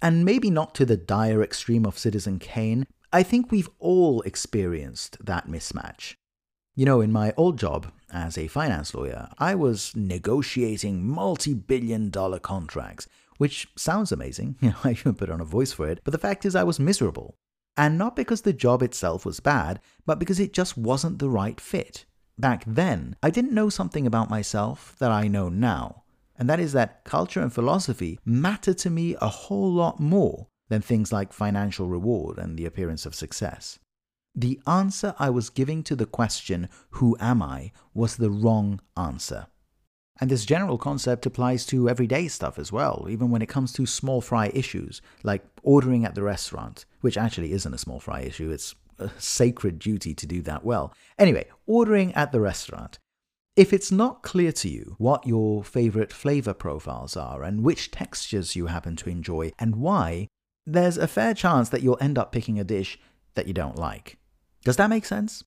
And 0.00 0.24
maybe 0.24 0.50
not 0.50 0.74
to 0.76 0.84
the 0.84 0.96
dire 0.96 1.42
extreme 1.42 1.86
of 1.86 1.98
Citizen 1.98 2.38
Kane, 2.38 2.86
I 3.12 3.22
think 3.22 3.50
we've 3.50 3.70
all 3.78 4.20
experienced 4.22 5.24
that 5.24 5.48
mismatch. 5.48 6.14
You 6.78 6.84
know, 6.84 7.00
in 7.00 7.10
my 7.10 7.34
old 7.36 7.58
job 7.58 7.90
as 8.12 8.38
a 8.38 8.46
finance 8.46 8.94
lawyer, 8.94 9.30
I 9.36 9.56
was 9.56 9.96
negotiating 9.96 11.04
multi 11.04 11.52
billion 11.52 12.08
dollar 12.08 12.38
contracts, 12.38 13.08
which 13.36 13.66
sounds 13.74 14.12
amazing. 14.12 14.54
I 14.84 14.92
even 14.92 15.14
put 15.14 15.28
on 15.28 15.40
a 15.40 15.44
voice 15.44 15.72
for 15.72 15.88
it, 15.88 16.00
but 16.04 16.12
the 16.12 16.18
fact 16.18 16.46
is, 16.46 16.54
I 16.54 16.62
was 16.62 16.78
miserable. 16.78 17.34
And 17.76 17.98
not 17.98 18.14
because 18.14 18.42
the 18.42 18.52
job 18.52 18.84
itself 18.84 19.26
was 19.26 19.40
bad, 19.40 19.80
but 20.06 20.20
because 20.20 20.38
it 20.38 20.52
just 20.52 20.78
wasn't 20.78 21.18
the 21.18 21.28
right 21.28 21.60
fit. 21.60 22.04
Back 22.38 22.62
then, 22.64 23.16
I 23.24 23.30
didn't 23.30 23.54
know 23.54 23.70
something 23.70 24.06
about 24.06 24.30
myself 24.30 24.94
that 25.00 25.10
I 25.10 25.26
know 25.26 25.48
now, 25.48 26.04
and 26.38 26.48
that 26.48 26.60
is 26.60 26.74
that 26.74 27.02
culture 27.02 27.40
and 27.40 27.52
philosophy 27.52 28.20
matter 28.24 28.72
to 28.74 28.88
me 28.88 29.16
a 29.20 29.26
whole 29.26 29.72
lot 29.72 29.98
more 29.98 30.46
than 30.68 30.82
things 30.82 31.10
like 31.10 31.32
financial 31.32 31.88
reward 31.88 32.38
and 32.38 32.56
the 32.56 32.66
appearance 32.66 33.04
of 33.04 33.16
success 33.16 33.80
the 34.40 34.60
answer 34.66 35.14
I 35.18 35.30
was 35.30 35.50
giving 35.50 35.82
to 35.84 35.96
the 35.96 36.06
question, 36.06 36.68
Who 36.90 37.16
am 37.18 37.42
I? 37.42 37.72
was 37.92 38.16
the 38.16 38.30
wrong 38.30 38.80
answer. 38.96 39.46
And 40.20 40.30
this 40.30 40.44
general 40.44 40.78
concept 40.78 41.26
applies 41.26 41.64
to 41.66 41.88
everyday 41.88 42.28
stuff 42.28 42.58
as 42.58 42.72
well, 42.72 43.06
even 43.08 43.30
when 43.30 43.42
it 43.42 43.48
comes 43.48 43.72
to 43.74 43.86
small 43.86 44.20
fry 44.20 44.50
issues, 44.54 45.00
like 45.22 45.44
ordering 45.62 46.04
at 46.04 46.14
the 46.14 46.22
restaurant, 46.22 46.84
which 47.00 47.16
actually 47.16 47.52
isn't 47.52 47.74
a 47.74 47.78
small 47.78 48.00
fry 48.00 48.20
issue, 48.20 48.50
it's 48.50 48.74
a 48.98 49.10
sacred 49.18 49.78
duty 49.78 50.14
to 50.14 50.26
do 50.26 50.42
that 50.42 50.64
well. 50.64 50.92
Anyway, 51.18 51.46
ordering 51.66 52.12
at 52.14 52.32
the 52.32 52.40
restaurant. 52.40 52.98
If 53.56 53.72
it's 53.72 53.90
not 53.90 54.22
clear 54.22 54.52
to 54.52 54.68
you 54.68 54.94
what 54.98 55.26
your 55.26 55.64
favorite 55.64 56.12
flavor 56.12 56.54
profiles 56.54 57.16
are 57.16 57.42
and 57.42 57.64
which 57.64 57.90
textures 57.90 58.54
you 58.54 58.66
happen 58.66 58.94
to 58.96 59.10
enjoy 59.10 59.52
and 59.58 59.76
why, 59.76 60.28
there's 60.64 60.96
a 60.96 61.08
fair 61.08 61.34
chance 61.34 61.68
that 61.70 61.82
you'll 61.82 61.98
end 62.00 62.18
up 62.18 62.30
picking 62.30 62.58
a 62.58 62.64
dish 62.64 62.98
that 63.34 63.46
you 63.46 63.54
don't 63.54 63.76
like. 63.76 64.17
Does 64.64 64.76
that 64.76 64.90
make 64.90 65.04
sense? 65.04 65.44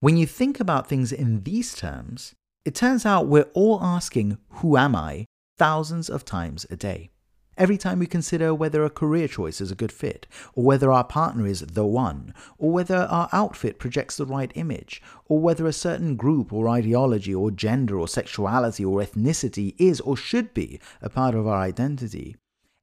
When 0.00 0.16
you 0.16 0.26
think 0.26 0.60
about 0.60 0.88
things 0.88 1.12
in 1.12 1.44
these 1.44 1.74
terms, 1.74 2.34
it 2.64 2.74
turns 2.74 3.06
out 3.06 3.26
we're 3.26 3.50
all 3.54 3.82
asking, 3.82 4.38
Who 4.60 4.76
am 4.76 4.94
I? 4.94 5.26
thousands 5.56 6.10
of 6.10 6.24
times 6.24 6.66
a 6.70 6.76
day. 6.76 7.10
Every 7.56 7.78
time 7.78 8.00
we 8.00 8.06
consider 8.06 8.52
whether 8.52 8.84
a 8.84 8.90
career 8.90 9.28
choice 9.28 9.60
is 9.60 9.70
a 9.70 9.76
good 9.76 9.92
fit, 9.92 10.26
or 10.54 10.64
whether 10.64 10.90
our 10.90 11.04
partner 11.04 11.46
is 11.46 11.60
the 11.60 11.86
one, 11.86 12.34
or 12.58 12.72
whether 12.72 12.96
our 12.96 13.28
outfit 13.32 13.78
projects 13.78 14.16
the 14.16 14.26
right 14.26 14.50
image, 14.56 15.00
or 15.26 15.38
whether 15.38 15.66
a 15.66 15.72
certain 15.72 16.16
group 16.16 16.52
or 16.52 16.68
ideology 16.68 17.32
or 17.32 17.52
gender 17.52 17.96
or 17.98 18.08
sexuality 18.08 18.84
or 18.84 19.00
ethnicity 19.00 19.76
is 19.78 20.00
or 20.00 20.16
should 20.16 20.52
be 20.52 20.80
a 21.00 21.08
part 21.08 21.36
of 21.36 21.46
our 21.46 21.60
identity, 21.60 22.34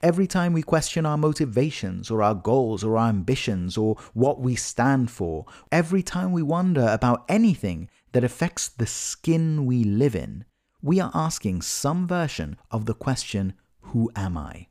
Every 0.03 0.25
time 0.25 0.53
we 0.53 0.63
question 0.63 1.05
our 1.05 1.17
motivations 1.17 2.09
or 2.09 2.23
our 2.23 2.33
goals 2.33 2.83
or 2.83 2.97
our 2.97 3.07
ambitions 3.07 3.77
or 3.77 3.97
what 4.13 4.39
we 4.39 4.55
stand 4.55 5.11
for, 5.11 5.45
every 5.71 6.01
time 6.01 6.31
we 6.31 6.41
wonder 6.41 6.87
about 6.89 7.23
anything 7.29 7.87
that 8.13 8.23
affects 8.23 8.67
the 8.67 8.87
skin 8.87 9.65
we 9.67 9.83
live 9.83 10.15
in, 10.15 10.45
we 10.81 10.99
are 10.99 11.11
asking 11.13 11.61
some 11.61 12.07
version 12.07 12.57
of 12.71 12.85
the 12.85 12.95
question, 12.95 13.53
Who 13.81 14.09
am 14.15 14.37
I? 14.37 14.67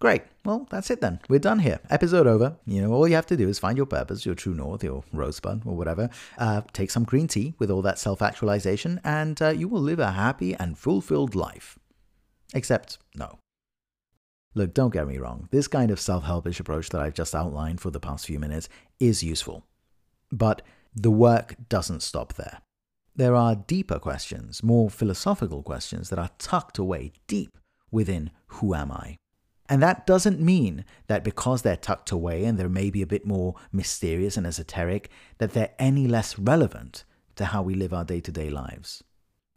Great. 0.00 0.22
Well, 0.44 0.66
that's 0.68 0.90
it 0.90 1.00
then. 1.00 1.20
We're 1.28 1.38
done 1.38 1.60
here. 1.60 1.78
Episode 1.88 2.26
over. 2.26 2.56
You 2.66 2.82
know, 2.82 2.92
all 2.92 3.06
you 3.06 3.14
have 3.14 3.26
to 3.26 3.36
do 3.36 3.48
is 3.48 3.60
find 3.60 3.76
your 3.76 3.86
purpose, 3.86 4.26
your 4.26 4.34
true 4.34 4.54
north, 4.54 4.82
your 4.82 5.04
rosebud, 5.12 5.62
or 5.64 5.76
whatever. 5.76 6.10
Uh, 6.36 6.62
take 6.72 6.90
some 6.90 7.04
green 7.04 7.28
tea 7.28 7.54
with 7.60 7.70
all 7.70 7.82
that 7.82 8.00
self 8.00 8.20
actualization, 8.20 9.00
and 9.04 9.40
uh, 9.40 9.50
you 9.50 9.68
will 9.68 9.80
live 9.80 10.00
a 10.00 10.10
happy 10.10 10.54
and 10.56 10.76
fulfilled 10.76 11.36
life. 11.36 11.78
Except, 12.52 12.98
no. 13.14 13.38
Look, 14.54 14.74
don't 14.74 14.92
get 14.92 15.08
me 15.08 15.18
wrong, 15.18 15.48
this 15.50 15.68
kind 15.68 15.90
of 15.90 16.00
self 16.00 16.24
helpish 16.24 16.60
approach 16.60 16.90
that 16.90 17.00
I've 17.00 17.14
just 17.14 17.34
outlined 17.34 17.80
for 17.80 17.90
the 17.90 18.00
past 18.00 18.26
few 18.26 18.38
minutes 18.38 18.68
is 19.00 19.22
useful. 19.22 19.66
But 20.30 20.62
the 20.94 21.10
work 21.10 21.56
doesn't 21.68 22.02
stop 22.02 22.34
there. 22.34 22.60
There 23.14 23.34
are 23.34 23.54
deeper 23.54 23.98
questions, 23.98 24.62
more 24.62 24.90
philosophical 24.90 25.62
questions 25.62 26.10
that 26.10 26.18
are 26.18 26.30
tucked 26.38 26.78
away 26.78 27.12
deep 27.26 27.58
within 27.90 28.30
Who 28.46 28.74
Am 28.74 28.90
I? 28.90 29.16
And 29.68 29.82
that 29.82 30.06
doesn't 30.06 30.40
mean 30.40 30.84
that 31.06 31.24
because 31.24 31.62
they're 31.62 31.76
tucked 31.76 32.10
away 32.10 32.44
and 32.44 32.58
they're 32.58 32.68
maybe 32.68 33.00
a 33.00 33.06
bit 33.06 33.24
more 33.24 33.54
mysterious 33.70 34.36
and 34.36 34.46
esoteric, 34.46 35.10
that 35.38 35.52
they're 35.52 35.74
any 35.78 36.06
less 36.06 36.38
relevant 36.38 37.04
to 37.36 37.46
how 37.46 37.62
we 37.62 37.74
live 37.74 37.92
our 37.92 38.04
day 38.04 38.20
to 38.20 38.32
day 38.32 38.50
lives. 38.50 39.02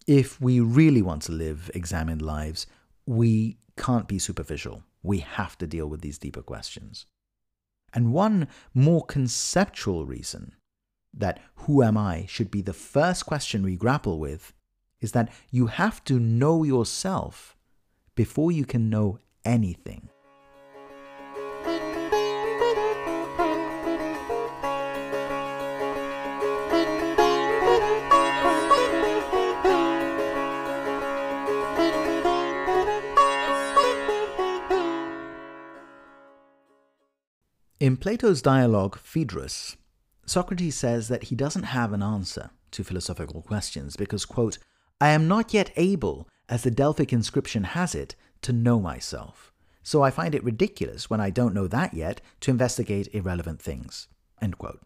If 0.07 0.39
we 0.39 0.59
really 0.59 1.01
want 1.01 1.23
to 1.23 1.31
live 1.31 1.71
examined 1.73 2.21
lives, 2.21 2.67
we 3.05 3.57
can't 3.77 4.08
be 4.08 4.20
superficial. 4.20 4.84
We 5.03 5.20
have 5.20 5.58
to 5.60 5.67
deal 5.67 5.88
with 5.88 6.01
these 6.01 6.17
deeper 6.17 6.41
questions. 6.41 7.05
And 7.94 8.13
one 8.13 8.48
more 8.74 9.05
conceptual 9.05 10.05
reason 10.05 10.55
that 11.13 11.39
who 11.55 11.82
am 11.82 11.98
I 11.98 12.25
should 12.27 12.51
be 12.51 12.62
the 12.62 12.74
first 12.74 13.25
question 13.25 13.63
we 13.63 13.77
grapple 13.77 14.20
with 14.20 14.53
is 15.00 15.13
that 15.13 15.32
you 15.50 15.67
have 15.67 16.03
to 16.05 16.20
know 16.20 16.63
yourself 16.63 17.55
before 18.15 18.51
you 18.51 18.65
can 18.65 18.89
know 18.89 19.20
anything. 19.44 20.10
In 37.85 37.97
Plato's 37.97 38.41
dialogue 38.41 38.97
Phaedrus, 38.97 39.77
Socrates 40.25 40.75
says 40.75 41.07
that 41.07 41.25
he 41.25 41.35
doesn't 41.35 41.65
have 41.65 41.93
an 41.93 42.01
answer 42.01 42.49
to 42.71 42.83
philosophical 42.83 43.43
questions 43.43 43.95
because, 43.95 44.25
quote, 44.25 44.57
I 44.99 45.09
am 45.09 45.27
not 45.27 45.53
yet 45.53 45.69
able, 45.75 46.27
as 46.49 46.63
the 46.63 46.71
Delphic 46.71 47.13
inscription 47.13 47.63
has 47.63 47.93
it, 47.93 48.15
to 48.41 48.51
know 48.51 48.79
myself. 48.79 49.53
So 49.83 50.01
I 50.01 50.09
find 50.09 50.33
it 50.33 50.43
ridiculous 50.43 51.11
when 51.11 51.21
I 51.21 51.29
don't 51.29 51.53
know 51.53 51.67
that 51.67 51.93
yet 51.93 52.21
to 52.39 52.49
investigate 52.49 53.13
irrelevant 53.13 53.61
things. 53.61 54.07
End 54.41 54.57
quote. 54.57 54.81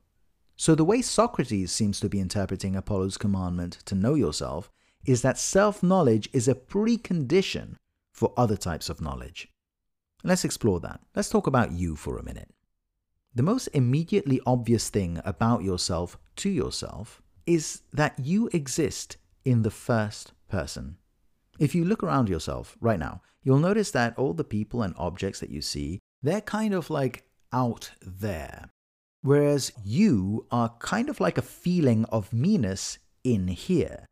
So 0.57 0.75
the 0.75 0.83
way 0.83 1.01
Socrates 1.01 1.71
seems 1.71 2.01
to 2.01 2.09
be 2.09 2.19
interpreting 2.19 2.75
Apollo's 2.75 3.15
commandment 3.15 3.77
to 3.85 3.95
know 3.95 4.15
yourself 4.15 4.69
is 5.05 5.21
that 5.21 5.37
self 5.37 5.81
knowledge 5.81 6.27
is 6.33 6.49
a 6.49 6.53
precondition 6.53 7.75
for 8.11 8.33
other 8.35 8.57
types 8.57 8.89
of 8.89 8.99
knowledge. 8.99 9.47
Let's 10.21 10.43
explore 10.43 10.81
that. 10.81 10.99
Let's 11.15 11.29
talk 11.29 11.47
about 11.47 11.71
you 11.71 11.95
for 11.95 12.17
a 12.17 12.23
minute. 12.25 12.49
The 13.35 13.43
most 13.43 13.67
immediately 13.67 14.41
obvious 14.45 14.89
thing 14.89 15.21
about 15.23 15.63
yourself 15.63 16.17
to 16.37 16.49
yourself 16.49 17.21
is 17.45 17.81
that 17.93 18.17
you 18.19 18.49
exist 18.53 19.17
in 19.45 19.61
the 19.61 19.71
first 19.71 20.33
person. 20.49 20.97
If 21.59 21.75
you 21.75 21.85
look 21.85 22.03
around 22.03 22.29
yourself 22.29 22.77
right 22.79 22.99
now, 22.99 23.21
you'll 23.43 23.59
notice 23.59 23.91
that 23.91 24.17
all 24.17 24.33
the 24.33 24.43
people 24.43 24.81
and 24.81 24.95
objects 24.97 25.39
that 25.41 25.49
you 25.49 25.61
see, 25.61 25.99
they're 26.23 26.41
kind 26.41 26.73
of 26.73 26.89
like 26.89 27.23
out 27.53 27.91
there. 28.01 28.69
Whereas 29.21 29.73
you 29.83 30.45
are 30.51 30.75
kind 30.79 31.09
of 31.09 31.19
like 31.19 31.37
a 31.37 31.43
feeling 31.43 32.05
of 32.05 32.33
meanness 32.33 32.97
in 33.23 33.47
here. 33.49 34.05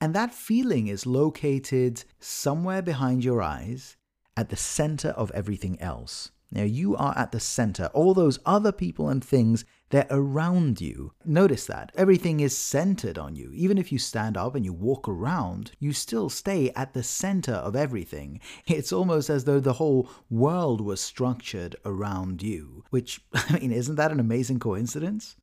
And 0.00 0.14
that 0.14 0.34
feeling 0.34 0.88
is 0.88 1.06
located 1.06 2.04
somewhere 2.20 2.82
behind 2.82 3.24
your 3.24 3.40
eyes 3.40 3.96
at 4.36 4.50
the 4.50 4.56
center 4.56 5.10
of 5.10 5.30
everything 5.30 5.80
else. 5.80 6.30
Now, 6.54 6.64
you 6.64 6.94
are 6.96 7.16
at 7.16 7.32
the 7.32 7.40
center. 7.40 7.86
All 7.94 8.12
those 8.12 8.38
other 8.44 8.72
people 8.72 9.08
and 9.08 9.24
things, 9.24 9.64
they're 9.88 10.06
around 10.10 10.82
you. 10.82 11.14
Notice 11.24 11.66
that. 11.66 11.92
Everything 11.96 12.40
is 12.40 12.56
centered 12.56 13.16
on 13.16 13.36
you. 13.36 13.50
Even 13.54 13.78
if 13.78 13.90
you 13.90 13.98
stand 13.98 14.36
up 14.36 14.54
and 14.54 14.62
you 14.62 14.74
walk 14.74 15.08
around, 15.08 15.72
you 15.78 15.94
still 15.94 16.28
stay 16.28 16.70
at 16.76 16.92
the 16.92 17.02
center 17.02 17.54
of 17.54 17.74
everything. 17.74 18.38
It's 18.66 18.92
almost 18.92 19.30
as 19.30 19.44
though 19.44 19.60
the 19.60 19.74
whole 19.74 20.10
world 20.28 20.82
was 20.82 21.00
structured 21.00 21.74
around 21.86 22.42
you, 22.42 22.84
which, 22.90 23.22
I 23.34 23.58
mean, 23.58 23.72
isn't 23.72 23.96
that 23.96 24.12
an 24.12 24.20
amazing 24.20 24.58
coincidence? 24.58 25.36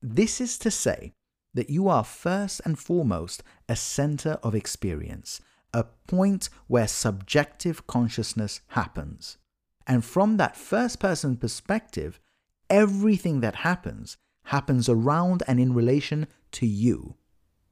This 0.00 0.40
is 0.40 0.56
to 0.58 0.70
say 0.70 1.14
that 1.52 1.68
you 1.68 1.88
are 1.88 2.04
first 2.04 2.60
and 2.64 2.78
foremost 2.78 3.42
a 3.68 3.74
center 3.74 4.38
of 4.44 4.54
experience, 4.54 5.40
a 5.74 5.82
point 6.06 6.48
where 6.68 6.86
subjective 6.86 7.88
consciousness 7.88 8.60
happens. 8.68 9.38
And 9.88 10.04
from 10.04 10.36
that 10.36 10.56
first 10.56 11.00
person 11.00 11.36
perspective, 11.36 12.20
everything 12.68 13.40
that 13.40 13.56
happens 13.56 14.18
happens 14.44 14.88
around 14.88 15.42
and 15.48 15.58
in 15.58 15.72
relation 15.74 16.26
to 16.52 16.66
you. 16.66 17.14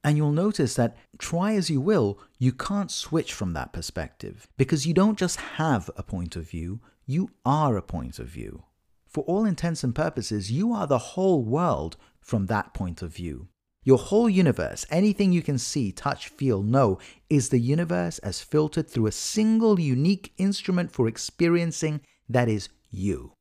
And 0.03 0.17
you'll 0.17 0.31
notice 0.31 0.73
that, 0.75 0.95
try 1.17 1.53
as 1.53 1.69
you 1.69 1.79
will, 1.79 2.19
you 2.39 2.51
can't 2.51 2.91
switch 2.91 3.33
from 3.33 3.53
that 3.53 3.73
perspective 3.73 4.47
because 4.57 4.87
you 4.87 4.93
don't 4.93 5.17
just 5.17 5.39
have 5.39 5.89
a 5.95 6.03
point 6.03 6.35
of 6.35 6.49
view, 6.49 6.81
you 7.05 7.29
are 7.45 7.77
a 7.77 7.81
point 7.81 8.19
of 8.19 8.27
view. 8.27 8.63
For 9.05 9.23
all 9.25 9.45
intents 9.45 9.83
and 9.83 9.93
purposes, 9.93 10.51
you 10.51 10.73
are 10.73 10.87
the 10.87 10.97
whole 10.97 11.43
world 11.43 11.97
from 12.19 12.47
that 12.47 12.73
point 12.73 13.01
of 13.01 13.13
view. 13.13 13.47
Your 13.87 13.97
whole 13.97 14.29
universe, 14.29 14.85
anything 14.91 15.31
you 15.31 15.41
can 15.41 15.57
see, 15.57 15.93
touch, 15.93 16.27
feel, 16.27 16.61
know, 16.61 16.99
is 17.29 17.47
the 17.47 17.57
universe 17.57 18.19
as 18.19 18.41
filtered 18.41 18.89
through 18.89 19.07
a 19.07 19.13
single 19.13 19.79
unique 19.79 20.33
instrument 20.37 20.91
for 20.91 21.07
experiencing 21.07 22.01
that 22.27 22.49
is 22.49 22.67
you. 22.91 23.36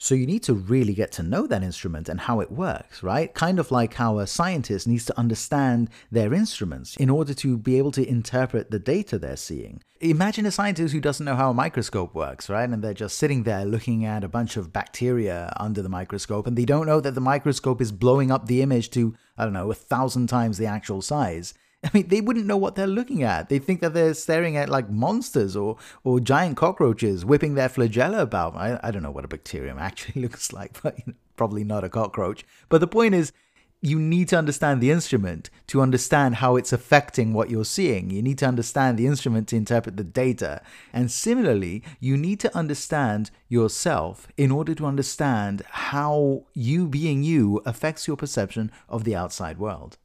So 0.00 0.14
you 0.14 0.26
need 0.26 0.44
to 0.44 0.54
really 0.54 0.94
get 0.94 1.10
to 1.12 1.24
know 1.24 1.48
that 1.48 1.64
instrument 1.64 2.08
and 2.08 2.20
how 2.20 2.38
it 2.38 2.52
works, 2.52 3.02
right? 3.02 3.34
Kind 3.34 3.58
of 3.58 3.72
like 3.72 3.94
how 3.94 4.20
a 4.20 4.28
scientist 4.28 4.86
needs 4.86 5.04
to 5.06 5.18
understand 5.18 5.90
their 6.12 6.32
instruments 6.32 6.96
in 6.96 7.10
order 7.10 7.34
to 7.34 7.58
be 7.58 7.78
able 7.78 7.90
to 7.92 8.08
interpret 8.08 8.70
the 8.70 8.78
data 8.78 9.18
they're 9.18 9.36
seeing. 9.36 9.82
Imagine 10.00 10.46
a 10.46 10.52
scientist 10.52 10.94
who 10.94 11.00
doesn't 11.00 11.26
know 11.26 11.34
how 11.34 11.50
a 11.50 11.54
microscope 11.54 12.14
works, 12.14 12.48
right? 12.48 12.68
And 12.68 12.82
they're 12.82 12.94
just 12.94 13.18
sitting 13.18 13.42
there 13.42 13.64
looking 13.64 14.04
at 14.04 14.22
a 14.22 14.28
bunch 14.28 14.56
of 14.56 14.72
bacteria 14.72 15.52
under 15.58 15.82
the 15.82 15.88
microscope 15.88 16.46
and 16.46 16.56
they 16.56 16.64
don't 16.64 16.86
know 16.86 17.00
that 17.00 17.16
the 17.16 17.20
microscope 17.20 17.80
is 17.80 17.90
blowing 17.90 18.30
up 18.30 18.46
the 18.46 18.62
image 18.62 18.90
to, 18.90 19.16
I 19.36 19.42
don't 19.42 19.52
know, 19.52 19.72
a 19.72 19.74
thousand 19.74 20.28
times 20.28 20.58
the 20.58 20.66
actual 20.66 21.02
size. 21.02 21.54
I 21.84 21.90
mean, 21.94 22.08
they 22.08 22.20
wouldn't 22.20 22.46
know 22.46 22.56
what 22.56 22.74
they're 22.74 22.86
looking 22.86 23.22
at. 23.22 23.48
They 23.48 23.58
think 23.58 23.80
that 23.80 23.94
they're 23.94 24.14
staring 24.14 24.56
at 24.56 24.68
like 24.68 24.90
monsters 24.90 25.54
or, 25.54 25.76
or 26.02 26.18
giant 26.18 26.56
cockroaches 26.56 27.24
whipping 27.24 27.54
their 27.54 27.68
flagella 27.68 28.20
about. 28.20 28.56
I, 28.56 28.80
I 28.82 28.90
don't 28.90 29.02
know 29.02 29.10
what 29.10 29.24
a 29.24 29.28
bacterium 29.28 29.78
actually 29.80 30.22
looks 30.22 30.52
like, 30.52 30.82
but 30.82 30.98
you 30.98 31.04
know, 31.08 31.14
probably 31.36 31.64
not 31.64 31.84
a 31.84 31.88
cockroach. 31.88 32.44
But 32.68 32.80
the 32.80 32.88
point 32.88 33.14
is, 33.14 33.32
you 33.80 34.00
need 34.00 34.28
to 34.28 34.36
understand 34.36 34.80
the 34.80 34.90
instrument 34.90 35.50
to 35.68 35.80
understand 35.80 36.36
how 36.36 36.56
it's 36.56 36.72
affecting 36.72 37.32
what 37.32 37.48
you're 37.48 37.64
seeing. 37.64 38.10
You 38.10 38.22
need 38.22 38.38
to 38.38 38.46
understand 38.46 38.98
the 38.98 39.06
instrument 39.06 39.46
to 39.48 39.56
interpret 39.56 39.96
the 39.96 40.02
data. 40.02 40.62
And 40.92 41.12
similarly, 41.12 41.84
you 42.00 42.16
need 42.16 42.40
to 42.40 42.56
understand 42.56 43.30
yourself 43.48 44.26
in 44.36 44.50
order 44.50 44.74
to 44.74 44.86
understand 44.86 45.62
how 45.70 46.44
you 46.54 46.88
being 46.88 47.22
you 47.22 47.62
affects 47.64 48.08
your 48.08 48.16
perception 48.16 48.72
of 48.88 49.04
the 49.04 49.14
outside 49.14 49.58
world. 49.58 49.96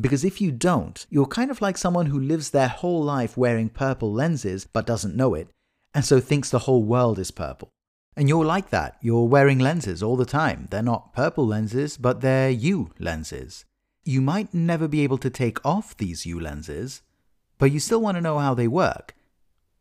Because 0.00 0.24
if 0.24 0.40
you 0.40 0.50
don't, 0.50 1.06
you're 1.08 1.26
kind 1.26 1.50
of 1.50 1.60
like 1.60 1.78
someone 1.78 2.06
who 2.06 2.18
lives 2.18 2.50
their 2.50 2.68
whole 2.68 3.02
life 3.02 3.36
wearing 3.36 3.68
purple 3.68 4.12
lenses 4.12 4.66
but 4.66 4.86
doesn't 4.86 5.14
know 5.14 5.34
it, 5.34 5.48
and 5.94 6.04
so 6.04 6.18
thinks 6.18 6.50
the 6.50 6.60
whole 6.60 6.82
world 6.82 7.18
is 7.18 7.30
purple. 7.30 7.70
And 8.16 8.28
you're 8.28 8.44
like 8.44 8.70
that. 8.70 8.96
You're 9.00 9.28
wearing 9.28 9.58
lenses 9.58 10.02
all 10.02 10.16
the 10.16 10.24
time. 10.24 10.68
They're 10.70 10.82
not 10.82 11.12
purple 11.14 11.46
lenses, 11.46 11.96
but 11.96 12.20
they're 12.20 12.50
you 12.50 12.90
lenses. 12.98 13.64
You 14.04 14.20
might 14.20 14.52
never 14.52 14.88
be 14.88 15.02
able 15.02 15.18
to 15.18 15.30
take 15.30 15.64
off 15.64 15.96
these 15.96 16.26
you 16.26 16.38
lenses, 16.38 17.02
but 17.58 17.72
you 17.72 17.80
still 17.80 18.00
want 18.00 18.16
to 18.16 18.20
know 18.20 18.38
how 18.38 18.54
they 18.54 18.68
work. 18.68 19.14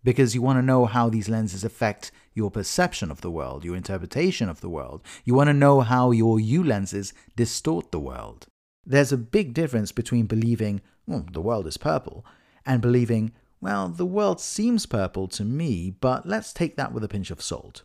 Because 0.03 0.35
you 0.35 0.41
want 0.41 0.57
to 0.57 0.63
know 0.63 0.85
how 0.85 1.09
these 1.09 1.29
lenses 1.29 1.63
affect 1.63 2.11
your 2.33 2.51
perception 2.51 3.09
of 3.09 3.21
the 3.21 3.31
world, 3.31 3.63
your 3.63 3.75
interpretation 3.75 4.49
of 4.49 4.61
the 4.61 4.69
world. 4.69 5.01
You 5.23 5.33
want 5.33 5.47
to 5.47 5.53
know 5.53 5.81
how 5.81 6.11
your 6.11 6.39
you 6.39 6.63
lenses 6.63 7.13
distort 7.35 7.91
the 7.91 7.99
world. 7.99 8.47
There's 8.85 9.11
a 9.11 9.17
big 9.17 9.53
difference 9.53 9.91
between 9.91 10.25
believing, 10.25 10.81
well, 11.07 11.25
the 11.31 11.41
world 11.41 11.67
is 11.67 11.77
purple, 11.77 12.25
and 12.65 12.81
believing, 12.81 13.31
well, 13.61 13.87
the 13.87 14.05
world 14.05 14.41
seems 14.41 14.85
purple 14.85 15.27
to 15.29 15.45
me, 15.45 15.89
but 15.89 16.27
let's 16.27 16.51
take 16.51 16.75
that 16.75 16.91
with 16.93 17.03
a 17.03 17.07
pinch 17.07 17.31
of 17.31 17.41
salt. 17.41 17.83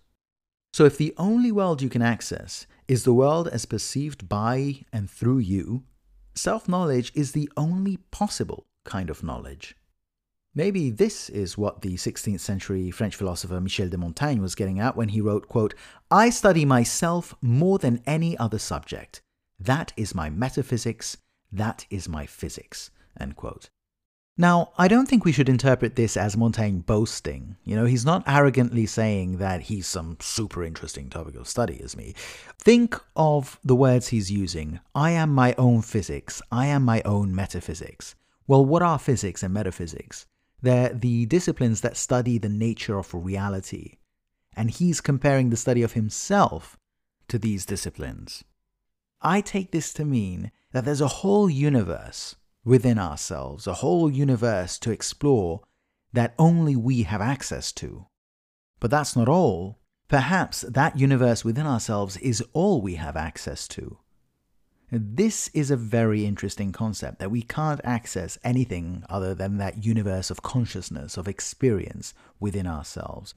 So, 0.72 0.84
if 0.84 0.98
the 0.98 1.14
only 1.16 1.52
world 1.52 1.80
you 1.80 1.88
can 1.88 2.02
access 2.02 2.66
is 2.88 3.04
the 3.04 3.14
world 3.14 3.48
as 3.48 3.64
perceived 3.64 4.28
by 4.28 4.84
and 4.92 5.08
through 5.08 5.38
you, 5.38 5.84
self 6.34 6.68
knowledge 6.68 7.12
is 7.14 7.32
the 7.32 7.50
only 7.56 7.98
possible 8.10 8.66
kind 8.84 9.08
of 9.08 9.22
knowledge. 9.22 9.76
Maybe 10.54 10.90
this 10.90 11.28
is 11.28 11.56
what 11.56 11.82
the 11.82 11.94
16th 11.94 12.40
century 12.40 12.90
French 12.90 13.14
philosopher 13.14 13.60
Michel 13.60 13.88
de 13.88 13.96
Montaigne 13.96 14.40
was 14.40 14.56
getting 14.56 14.80
at 14.80 14.96
when 14.96 15.10
he 15.10 15.20
wrote, 15.20 15.48
quote, 15.48 15.74
I 16.10 16.30
study 16.30 16.64
myself 16.64 17.34
more 17.40 17.78
than 17.78 18.02
any 18.06 18.36
other 18.38 18.58
subject. 18.58 19.22
That 19.58 19.92
is 19.96 20.14
my 20.14 20.30
metaphysics, 20.30 21.16
that 21.50 21.86
is 21.90 22.08
my 22.08 22.26
physics. 22.26 22.90
End 23.18 23.36
quote. 23.36 23.70
Now, 24.40 24.70
I 24.78 24.86
don't 24.86 25.08
think 25.08 25.24
we 25.24 25.32
should 25.32 25.48
interpret 25.48 25.96
this 25.96 26.16
as 26.16 26.36
Montaigne 26.36 26.82
boasting. 26.82 27.56
You 27.64 27.74
know, 27.74 27.86
he's 27.86 28.04
not 28.04 28.22
arrogantly 28.24 28.86
saying 28.86 29.38
that 29.38 29.62
he's 29.62 29.88
some 29.88 30.16
super 30.20 30.62
interesting 30.62 31.10
topic 31.10 31.34
of 31.34 31.48
study 31.48 31.80
as 31.82 31.96
me. 31.96 32.14
Think 32.56 32.96
of 33.16 33.58
the 33.64 33.74
words 33.74 34.08
he's 34.08 34.30
using. 34.30 34.78
I 34.94 35.10
am 35.10 35.30
my 35.30 35.56
own 35.58 35.82
physics. 35.82 36.40
I 36.52 36.66
am 36.66 36.84
my 36.84 37.02
own 37.04 37.34
metaphysics. 37.34 38.14
Well, 38.46 38.64
what 38.64 38.80
are 38.80 38.98
physics 39.00 39.42
and 39.42 39.52
metaphysics? 39.52 40.26
They're 40.62 40.94
the 40.94 41.26
disciplines 41.26 41.80
that 41.80 41.96
study 41.96 42.38
the 42.38 42.48
nature 42.48 42.96
of 42.96 43.12
reality. 43.12 43.96
And 44.54 44.70
he's 44.70 45.00
comparing 45.00 45.50
the 45.50 45.56
study 45.56 45.82
of 45.82 45.94
himself 45.94 46.78
to 47.26 47.40
these 47.40 47.66
disciplines. 47.66 48.44
I 49.20 49.40
take 49.40 49.72
this 49.72 49.92
to 49.94 50.04
mean 50.04 50.52
that 50.72 50.84
there's 50.84 51.00
a 51.00 51.08
whole 51.08 51.50
universe 51.50 52.36
within 52.64 52.98
ourselves, 52.98 53.66
a 53.66 53.74
whole 53.74 54.10
universe 54.10 54.78
to 54.80 54.90
explore 54.90 55.62
that 56.12 56.34
only 56.38 56.76
we 56.76 57.02
have 57.02 57.20
access 57.20 57.72
to. 57.72 58.06
But 58.80 58.90
that's 58.90 59.16
not 59.16 59.28
all. 59.28 59.78
Perhaps 60.08 60.62
that 60.62 60.98
universe 60.98 61.44
within 61.44 61.66
ourselves 61.66 62.16
is 62.18 62.42
all 62.52 62.80
we 62.80 62.94
have 62.94 63.16
access 63.16 63.68
to. 63.68 63.98
This 64.90 65.48
is 65.48 65.70
a 65.70 65.76
very 65.76 66.24
interesting 66.24 66.72
concept 66.72 67.18
that 67.18 67.30
we 67.30 67.42
can't 67.42 67.80
access 67.84 68.38
anything 68.42 69.04
other 69.10 69.34
than 69.34 69.58
that 69.58 69.84
universe 69.84 70.30
of 70.30 70.42
consciousness, 70.42 71.18
of 71.18 71.28
experience 71.28 72.14
within 72.40 72.66
ourselves. 72.66 73.34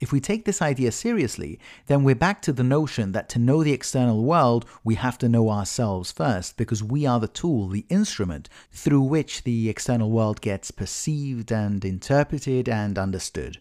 If 0.00 0.12
we 0.12 0.20
take 0.20 0.44
this 0.44 0.60
idea 0.60 0.90
seriously, 0.92 1.58
then 1.86 2.02
we're 2.02 2.14
back 2.14 2.42
to 2.42 2.52
the 2.52 2.64
notion 2.64 3.12
that 3.12 3.28
to 3.30 3.38
know 3.38 3.62
the 3.62 3.72
external 3.72 4.24
world, 4.24 4.66
we 4.82 4.96
have 4.96 5.16
to 5.18 5.28
know 5.28 5.50
ourselves 5.50 6.10
first, 6.10 6.56
because 6.56 6.82
we 6.82 7.06
are 7.06 7.20
the 7.20 7.28
tool, 7.28 7.68
the 7.68 7.86
instrument 7.88 8.48
through 8.72 9.02
which 9.02 9.44
the 9.44 9.68
external 9.68 10.10
world 10.10 10.40
gets 10.40 10.70
perceived 10.70 11.52
and 11.52 11.84
interpreted 11.84 12.68
and 12.68 12.98
understood. 12.98 13.60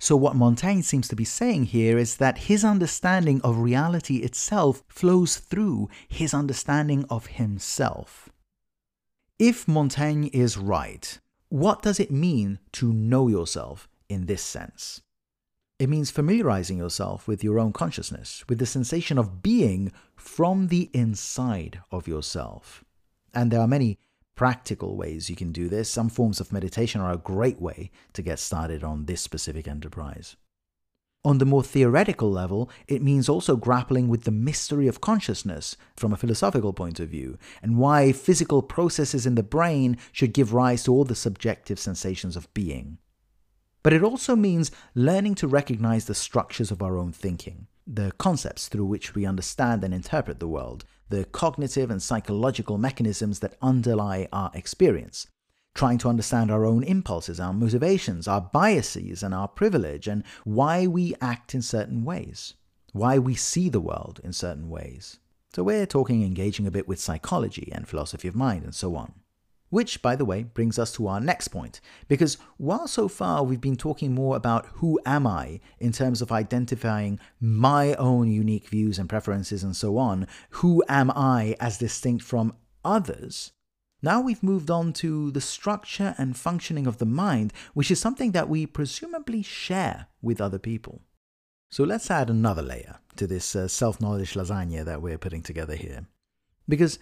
So, 0.00 0.16
what 0.16 0.36
Montaigne 0.36 0.82
seems 0.82 1.08
to 1.08 1.16
be 1.16 1.24
saying 1.24 1.66
here 1.66 1.96
is 1.96 2.16
that 2.16 2.50
his 2.50 2.64
understanding 2.64 3.40
of 3.42 3.58
reality 3.58 4.16
itself 4.16 4.82
flows 4.88 5.36
through 5.36 5.88
his 6.08 6.34
understanding 6.34 7.06
of 7.08 7.26
himself. 7.26 8.28
If 9.38 9.66
Montaigne 9.66 10.26
is 10.32 10.58
right, 10.58 11.18
what 11.48 11.80
does 11.80 12.00
it 12.00 12.10
mean 12.10 12.58
to 12.72 12.92
know 12.92 13.28
yourself 13.28 13.88
in 14.08 14.26
this 14.26 14.42
sense? 14.42 15.00
It 15.78 15.88
means 15.88 16.10
familiarizing 16.10 16.78
yourself 16.78 17.26
with 17.26 17.42
your 17.42 17.58
own 17.58 17.72
consciousness, 17.72 18.44
with 18.48 18.58
the 18.58 18.66
sensation 18.66 19.18
of 19.18 19.42
being 19.42 19.90
from 20.14 20.68
the 20.68 20.88
inside 20.92 21.80
of 21.90 22.06
yourself. 22.06 22.84
And 23.34 23.50
there 23.50 23.60
are 23.60 23.66
many 23.66 23.98
practical 24.36 24.96
ways 24.96 25.28
you 25.28 25.34
can 25.34 25.50
do 25.50 25.68
this. 25.68 25.90
Some 25.90 26.08
forms 26.08 26.40
of 26.40 26.52
meditation 26.52 27.00
are 27.00 27.12
a 27.12 27.18
great 27.18 27.60
way 27.60 27.90
to 28.12 28.22
get 28.22 28.38
started 28.38 28.84
on 28.84 29.06
this 29.06 29.20
specific 29.20 29.66
enterprise. 29.66 30.36
On 31.24 31.38
the 31.38 31.46
more 31.46 31.62
theoretical 31.62 32.30
level, 32.30 32.70
it 32.86 33.02
means 33.02 33.28
also 33.28 33.56
grappling 33.56 34.08
with 34.08 34.24
the 34.24 34.30
mystery 34.30 34.86
of 34.86 35.00
consciousness 35.00 35.76
from 35.96 36.12
a 36.12 36.16
philosophical 36.16 36.72
point 36.72 37.00
of 37.00 37.08
view, 37.08 37.38
and 37.62 37.78
why 37.78 38.12
physical 38.12 38.62
processes 38.62 39.24
in 39.26 39.34
the 39.34 39.42
brain 39.42 39.96
should 40.12 40.34
give 40.34 40.52
rise 40.52 40.84
to 40.84 40.92
all 40.92 41.04
the 41.04 41.14
subjective 41.14 41.78
sensations 41.80 42.36
of 42.36 42.52
being. 42.54 42.98
But 43.84 43.92
it 43.92 44.02
also 44.02 44.34
means 44.34 44.72
learning 44.94 45.36
to 45.36 45.46
recognize 45.46 46.06
the 46.06 46.14
structures 46.14 46.70
of 46.70 46.82
our 46.82 46.96
own 46.96 47.12
thinking, 47.12 47.66
the 47.86 48.12
concepts 48.16 48.66
through 48.66 48.86
which 48.86 49.14
we 49.14 49.26
understand 49.26 49.84
and 49.84 49.92
interpret 49.92 50.40
the 50.40 50.48
world, 50.48 50.86
the 51.10 51.26
cognitive 51.26 51.90
and 51.90 52.02
psychological 52.02 52.78
mechanisms 52.78 53.40
that 53.40 53.58
underlie 53.60 54.26
our 54.32 54.50
experience, 54.54 55.26
trying 55.74 55.98
to 55.98 56.08
understand 56.08 56.50
our 56.50 56.64
own 56.64 56.82
impulses, 56.82 57.38
our 57.38 57.52
motivations, 57.52 58.26
our 58.26 58.40
biases, 58.40 59.22
and 59.22 59.34
our 59.34 59.48
privilege, 59.48 60.08
and 60.08 60.24
why 60.44 60.86
we 60.86 61.14
act 61.20 61.54
in 61.54 61.60
certain 61.60 62.04
ways, 62.04 62.54
why 62.92 63.18
we 63.18 63.34
see 63.34 63.68
the 63.68 63.80
world 63.80 64.18
in 64.24 64.32
certain 64.32 64.70
ways. 64.70 65.18
So 65.54 65.62
we're 65.62 65.84
talking 65.84 66.24
engaging 66.24 66.66
a 66.66 66.70
bit 66.70 66.88
with 66.88 67.00
psychology 67.00 67.68
and 67.70 67.86
philosophy 67.86 68.28
of 68.28 68.34
mind 68.34 68.64
and 68.64 68.74
so 68.74 68.96
on. 68.96 69.12
Which, 69.74 70.02
by 70.02 70.14
the 70.14 70.24
way, 70.24 70.44
brings 70.44 70.78
us 70.78 70.92
to 70.92 71.08
our 71.08 71.20
next 71.20 71.48
point. 71.48 71.80
Because 72.06 72.38
while 72.58 72.86
so 72.86 73.08
far 73.08 73.42
we've 73.42 73.60
been 73.60 73.74
talking 73.74 74.14
more 74.14 74.36
about 74.36 74.66
who 74.74 75.00
am 75.04 75.26
I 75.26 75.58
in 75.80 75.90
terms 75.90 76.22
of 76.22 76.30
identifying 76.30 77.18
my 77.40 77.94
own 77.94 78.30
unique 78.30 78.68
views 78.68 79.00
and 79.00 79.08
preferences 79.08 79.64
and 79.64 79.74
so 79.74 79.98
on, 79.98 80.28
who 80.50 80.84
am 80.88 81.10
I 81.10 81.56
as 81.58 81.76
distinct 81.76 82.22
from 82.22 82.54
others, 82.84 83.50
now 84.00 84.20
we've 84.20 84.44
moved 84.44 84.70
on 84.70 84.92
to 84.92 85.32
the 85.32 85.40
structure 85.40 86.14
and 86.18 86.36
functioning 86.36 86.86
of 86.86 86.98
the 86.98 87.04
mind, 87.04 87.52
which 87.72 87.90
is 87.90 87.98
something 87.98 88.30
that 88.30 88.48
we 88.48 88.66
presumably 88.66 89.42
share 89.42 90.06
with 90.22 90.40
other 90.40 90.60
people. 90.60 91.02
So 91.72 91.82
let's 91.82 92.12
add 92.12 92.30
another 92.30 92.62
layer 92.62 93.00
to 93.16 93.26
this 93.26 93.56
uh, 93.56 93.66
self 93.66 94.00
knowledge 94.00 94.34
lasagna 94.34 94.84
that 94.84 95.02
we're 95.02 95.18
putting 95.18 95.42
together 95.42 95.74
here. 95.74 96.06
Because 96.68 97.00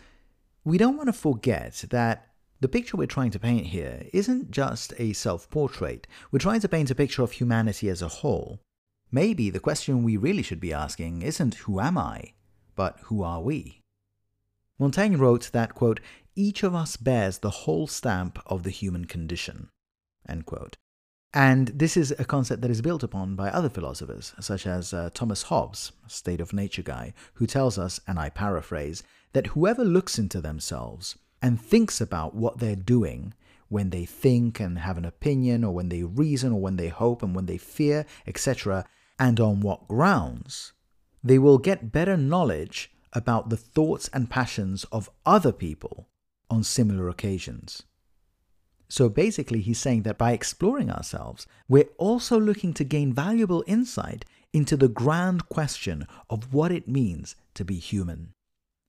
we 0.65 0.79
don't 0.79 0.97
want 0.97 1.09
to 1.09 1.13
forget 1.13 1.85
that 1.91 2.32
the 2.63 2.69
picture 2.69 2.97
we're 2.97 3.07
trying 3.09 3.33
to 3.33 3.41
paint 3.41 3.67
here 3.67 4.07
isn't 4.13 4.53
just 4.53 4.95
a 4.97 5.13
self 5.15 5.51
portrait, 5.51 6.07
we're 6.31 6.39
trying 6.39 6.61
to 6.61 6.69
paint 6.69 6.93
a 6.93 6.95
picture 6.95 7.23
of 7.23 7.33
humanity 7.33 7.89
as 7.89 8.01
a 8.01 8.09
whole. 8.09 8.61
Maybe 9.11 9.51
the 9.51 9.59
question 9.59 10.05
we 10.05 10.17
really 10.17 10.45
should 10.45 10.61
be 10.61 10.73
asking 10.73 11.23
isn't 11.23 11.57
who 11.67 11.81
am 11.81 11.99
I, 11.99 12.35
but 12.77 13.01
who 13.07 13.25
are 13.25 13.43
we? 13.43 13.81
Montaigne 14.79 15.17
wrote 15.17 15.51
that, 15.53 15.75
quote, 15.75 15.99
each 16.37 16.63
of 16.63 16.73
us 16.73 16.97
bears 16.97 17.39
the 17.39 17.51
whole 17.51 17.89
stamp 17.89 18.39
of 18.47 18.63
the 18.63 18.71
human 18.71 19.07
condition. 19.07 19.69
And 21.35 21.67
this 21.69 21.97
is 21.97 22.13
a 22.13 22.25
concept 22.25 22.63
that 22.63 22.71
is 22.71 22.81
built 22.81 23.03
upon 23.03 23.35
by 23.35 23.49
other 23.49 23.71
philosophers, 23.71 24.35
such 24.39 24.69
as 24.69 24.95
uh, 24.95 25.11
Thomas 25.13 25.45
Hobbes, 25.45 25.91
state 26.07 26.41
of 26.41 26.53
nature 26.53 26.83
guy, 26.83 27.13
who 27.35 27.47
tells 27.47 27.77
us, 27.77 28.01
and 28.07 28.21
I 28.21 28.31
paraphrase, 28.31 29.03
that 29.33 29.49
whoever 29.49 29.85
looks 29.85 30.17
into 30.17 30.41
themselves 30.41 31.17
and 31.43 31.61
thinks 31.61 32.01
about 32.01 32.35
what 32.35 32.59
they're 32.59 32.77
doing 32.77 33.35
when 33.69 33.91
they 33.91 34.05
think 34.05 34.61
and 34.61 34.79
have 34.79 34.97
an 34.97 35.05
opinion, 35.05 35.65
or 35.65 35.75
when 35.75 35.89
they 35.89 36.03
reason, 36.03 36.53
or 36.53 36.61
when 36.61 36.77
they 36.77 36.89
hope, 36.89 37.23
and 37.23 37.35
when 37.35 37.47
they 37.47 37.59
fear, 37.59 38.07
etc., 38.27 38.85
and 39.19 39.41
on 39.41 39.61
what 39.61 39.89
grounds, 39.89 40.73
they 41.25 41.39
will 41.39 41.59
get 41.59 41.93
better 41.93 42.17
knowledge 42.17 42.93
about 43.13 43.51
the 43.51 43.57
thoughts 43.57 44.09
and 44.13 44.31
passions 44.31 44.85
of 44.93 45.11
other 45.27 45.53
people 45.53 46.09
on 46.51 46.63
similar 46.63 47.09
occasions. 47.09 47.83
So 48.89 49.09
basically, 49.09 49.61
he's 49.61 49.79
saying 49.79 50.03
that 50.03 50.19
by 50.19 50.33
exploring 50.33 50.91
ourselves, 50.91 51.47
we're 51.67 51.89
also 51.97 52.39
looking 52.39 52.75
to 52.75 52.85
gain 52.85 53.15
valuable 53.15 53.65
insight 53.67 54.27
into 54.53 54.77
the 54.77 54.89
grand 54.89 55.49
question 55.49 56.07
of 56.29 56.53
what 56.53 56.71
it 56.71 56.87
means 56.87 57.35
to 57.55 57.65
be 57.65 57.77
human. 57.77 58.35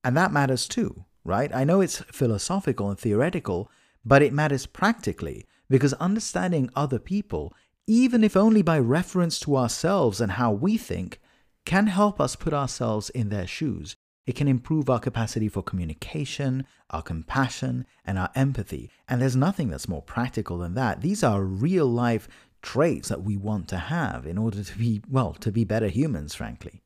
And 0.04 0.18
that 0.18 0.34
matters 0.34 0.68
too, 0.68 1.06
right? 1.24 1.54
I 1.54 1.64
know 1.64 1.82
it's 1.82 2.00
philosophical 2.12 2.90
and 2.90 3.00
theoretical, 3.00 3.72
but 4.06 4.22
it 4.22 4.34
matters 4.34 4.66
practically 4.66 5.46
because 5.70 5.94
understanding 5.94 6.70
other 6.76 7.00
people, 7.00 7.54
even 7.88 8.24
if 8.24 8.36
only 8.36 8.62
by 8.62 8.80
reference 8.80 9.40
to 9.42 9.58
ourselves 9.58 10.22
and 10.22 10.34
how 10.34 10.52
we 10.52 10.78
think, 10.78 11.20
can 11.66 11.88
help 11.88 12.20
us 12.20 12.36
put 12.36 12.54
ourselves 12.54 13.10
in 13.12 13.30
their 13.30 13.48
shoes 13.48 13.96
it 14.26 14.36
can 14.36 14.48
improve 14.48 14.90
our 14.90 15.00
capacity 15.00 15.50
for 15.50 15.62
communication, 15.62 16.66
our 16.90 17.02
compassion, 17.02 17.86
and 18.06 18.18
our 18.18 18.30
empathy. 18.36 18.90
And 19.08 19.22
there's 19.22 19.36
nothing 19.36 19.70
that's 19.70 19.90
more 19.90 20.02
practical 20.02 20.58
than 20.58 20.76
that. 20.76 21.02
These 21.02 21.24
are 21.24 21.44
real 21.44 21.88
life 21.88 22.28
traits 22.62 23.10
that 23.10 23.24
we 23.24 23.36
want 23.36 23.68
to 23.70 23.78
have 23.78 24.26
in 24.26 24.38
order 24.38 24.64
to 24.64 24.78
be, 24.78 25.02
well, 25.10 25.34
to 25.34 25.52
be 25.52 25.66
better 25.66 25.90
humans, 25.90 26.34
frankly. 26.34 26.82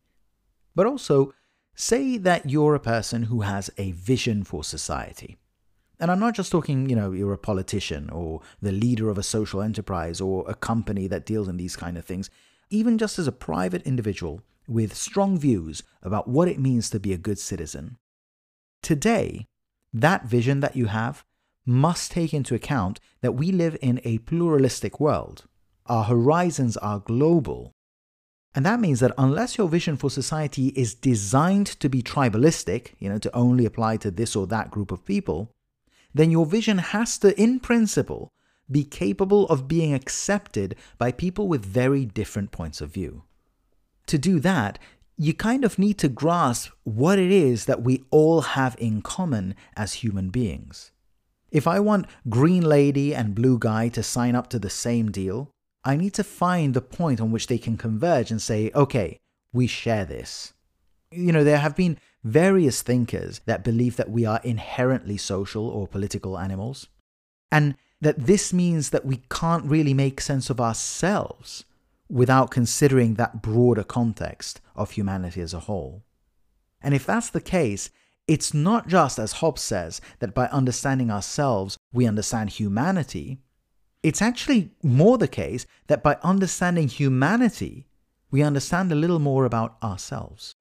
But 0.73 0.87
also, 0.87 1.33
say 1.77 2.17
that 2.17 2.49
you're 2.49 2.75
a 2.75 2.79
person 2.79 3.23
who 3.23 3.41
has 3.41 3.69
a 3.77 3.91
vision 3.91 4.43
for 4.43 4.63
society. 4.63 5.37
And 5.99 6.11
I'm 6.11 6.19
not 6.19 6.35
just 6.35 6.51
talking, 6.51 6.89
you 6.89 6.95
know, 6.95 7.11
you're 7.11 7.33
a 7.33 7.37
politician 7.37 8.09
or 8.09 8.41
the 8.61 8.71
leader 8.71 9.09
of 9.09 9.17
a 9.17 9.23
social 9.23 9.61
enterprise 9.61 10.19
or 10.19 10.43
a 10.47 10.55
company 10.55 11.07
that 11.07 11.25
deals 11.25 11.47
in 11.47 11.57
these 11.57 11.75
kind 11.75 11.97
of 11.97 12.03
things. 12.03 12.29
Even 12.69 12.97
just 12.97 13.17
as 13.17 13.27
a 13.27 13.31
private 13.31 13.83
individual, 13.83 14.41
with 14.67 14.95
strong 14.95 15.37
views 15.37 15.83
about 16.03 16.27
what 16.27 16.47
it 16.47 16.59
means 16.59 16.89
to 16.89 16.99
be 16.99 17.13
a 17.13 17.17
good 17.17 17.39
citizen. 17.39 17.97
Today, 18.83 19.45
that 19.93 20.25
vision 20.25 20.59
that 20.59 20.75
you 20.75 20.87
have 20.87 21.23
must 21.65 22.11
take 22.11 22.33
into 22.33 22.55
account 22.55 22.99
that 23.21 23.33
we 23.33 23.51
live 23.51 23.77
in 23.81 24.01
a 24.03 24.17
pluralistic 24.19 24.99
world. 24.99 25.45
Our 25.85 26.03
horizons 26.03 26.75
are 26.77 26.99
global. 26.99 27.71
And 28.57 28.65
that 28.65 28.81
means 28.81 28.99
that 28.99 29.13
unless 29.17 29.57
your 29.57 29.69
vision 29.69 29.95
for 29.95 30.09
society 30.09 30.73
is 30.75 30.95
designed 30.95 31.67
to 31.79 31.87
be 31.87 32.01
tribalistic, 32.01 32.95
you 32.99 33.07
know, 33.07 33.19
to 33.19 33.33
only 33.33 33.65
apply 33.65 33.97
to 33.97 34.11
this 34.11 34.35
or 34.35 34.47
that 34.47 34.71
group 34.71 34.91
of 34.91 35.05
people, 35.05 35.53
then 36.13 36.31
your 36.31 36.45
vision 36.45 36.79
has 36.79 37.17
to, 37.19 37.39
in 37.39 37.59
principle, 37.59 38.33
be 38.69 38.83
capable 38.83 39.45
of 39.47 39.67
being 39.67 39.93
accepted 39.93 40.75
by 40.97 41.11
people 41.11 41.47
with 41.47 41.63
very 41.63 42.03
different 42.03 42.51
points 42.51 42.81
of 42.81 42.89
view 42.89 43.23
to 44.07 44.17
do 44.17 44.39
that, 44.39 44.79
you 45.17 45.33
kind 45.33 45.63
of 45.63 45.77
need 45.77 45.97
to 45.99 46.07
grasp 46.07 46.71
what 46.83 47.19
it 47.19 47.31
is 47.31 47.65
that 47.65 47.83
we 47.83 48.03
all 48.09 48.41
have 48.41 48.75
in 48.79 49.01
common 49.01 49.55
as 49.75 49.93
human 49.93 50.29
beings. 50.29 50.91
If 51.51 51.67
I 51.67 51.79
want 51.79 52.07
Green 52.29 52.63
Lady 52.63 53.13
and 53.13 53.35
Blue 53.35 53.57
Guy 53.57 53.89
to 53.89 54.03
sign 54.03 54.35
up 54.35 54.49
to 54.49 54.59
the 54.59 54.69
same 54.69 55.11
deal, 55.11 55.51
I 55.87 55.95
need 55.95 56.13
to 56.15 56.23
find 56.23 56.73
the 56.73 56.81
point 56.81 57.21
on 57.21 57.31
which 57.31 57.47
they 57.47 57.57
can 57.57 57.77
converge 57.77 58.29
and 58.29 58.41
say, 58.41 58.71
okay, 58.75 59.19
we 59.53 59.67
share 59.67 60.03
this. 60.03 60.51
You 61.11 61.31
know, 61.31 61.45
there 61.45 61.59
have 61.59 61.77
been 61.77 61.97
various 62.25 62.81
thinkers 62.81 63.39
that 63.45 63.63
believe 63.63 63.95
that 63.95 64.09
we 64.09 64.25
are 64.25 64.41
inherently 64.43 65.15
social 65.15 65.65
or 65.69 65.87
political 65.87 66.37
animals, 66.37 66.89
and 67.49 67.75
that 68.01 68.25
this 68.25 68.51
means 68.51 68.89
that 68.89 69.05
we 69.05 69.21
can't 69.31 69.63
really 69.63 69.93
make 69.93 70.19
sense 70.19 70.49
of 70.49 70.59
ourselves 70.59 71.63
without 72.09 72.51
considering 72.51 73.13
that 73.13 73.41
broader 73.41 73.85
context 73.85 74.59
of 74.75 74.91
humanity 74.91 75.39
as 75.39 75.53
a 75.53 75.61
whole. 75.61 76.03
And 76.81 76.93
if 76.93 77.05
that's 77.05 77.29
the 77.29 77.39
case, 77.39 77.91
it's 78.27 78.53
not 78.53 78.89
just, 78.89 79.17
as 79.19 79.39
Hobbes 79.39 79.61
says, 79.61 80.01
that 80.19 80.35
by 80.35 80.47
understanding 80.47 81.09
ourselves 81.09 81.77
we 81.93 82.05
understand 82.05 82.49
humanity. 82.49 83.39
It's 84.07 84.21
actually 84.21 84.71
more 84.81 85.17
the 85.17 85.27
case 85.27 85.65
that 85.87 86.01
by 86.01 86.17
understanding 86.23 86.87
humanity, 86.87 87.89
we 88.31 88.41
understand 88.41 88.89
a 88.89 88.95
little 88.95 89.19
more 89.19 89.43
about 89.43 89.75
ourselves. 89.83 90.55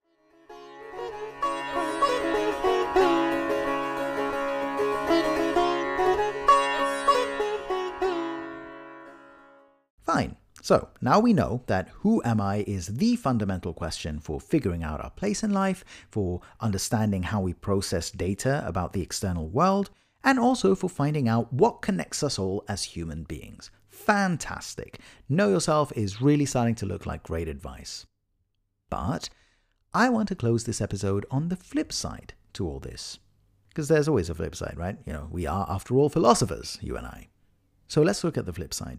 Fine. 10.03 10.37
So 10.61 10.89
now 11.01 11.21
we 11.21 11.33
know 11.33 11.63
that 11.69 11.91
who 12.01 12.21
am 12.25 12.41
I 12.41 12.65
is 12.67 12.97
the 12.97 13.15
fundamental 13.15 13.73
question 13.73 14.19
for 14.19 14.41
figuring 14.41 14.83
out 14.83 15.01
our 15.01 15.11
place 15.11 15.45
in 15.45 15.53
life, 15.53 15.85
for 16.11 16.41
understanding 16.59 17.23
how 17.23 17.43
we 17.43 17.53
process 17.53 18.11
data 18.11 18.65
about 18.67 18.93
the 18.93 19.03
external 19.03 19.47
world, 19.47 19.91
and 20.27 20.41
also 20.41 20.75
for 20.75 20.91
finding 20.91 21.29
out 21.29 21.53
what 21.53 21.81
connects 21.81 22.23
us 22.25 22.37
all 22.37 22.65
as 22.69 22.83
human 22.83 23.23
beings. 23.23 23.71
Fantastic. 23.89 24.99
Know 25.29 25.49
yourself 25.49 25.93
is 25.95 26.21
really 26.21 26.45
starting 26.45 26.75
to 26.75 26.87
look 26.87 27.07
like 27.07 27.23
great 27.23 27.47
advice. 27.49 28.07
But 28.91 29.31
I 29.95 30.09
want 30.09 30.29
to 30.29 30.35
close 30.35 30.65
this 30.65 30.81
episode 30.81 31.25
on 31.31 31.49
the 31.49 31.57
flip 31.57 31.93
side 31.93 32.35
to 32.55 32.67
all 32.67 32.81
this. 32.81 33.21
Because 33.69 33.87
there's 33.87 34.09
always 34.09 34.29
a 34.29 34.35
flip 34.35 34.57
side, 34.57 34.75
right? 34.77 34.99
You 35.07 35.13
know, 35.13 35.29
we 35.31 35.47
are, 35.47 35.65
after 35.69 35.95
all, 35.95 36.09
philosophers, 36.09 36.77
you 36.83 36.97
and 36.97 37.07
I. 37.07 37.29
So 37.87 38.03
let's 38.03 38.25
look 38.25 38.37
at 38.37 38.47
the 38.47 38.53
flip 38.53 38.75
side. 38.75 38.99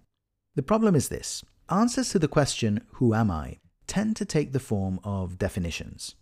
The 0.55 0.63
problem 0.63 0.95
is 0.95 1.09
this 1.09 1.43
Answers 1.69 2.09
to 2.11 2.19
the 2.19 2.29
question, 2.29 2.85
Who 2.93 3.13
am 3.13 3.29
I? 3.29 3.57
tend 3.85 4.15
to 4.17 4.25
take 4.25 4.51
the 4.51 4.59
form 4.59 4.99
of 5.03 5.37
definitions. 5.37 6.15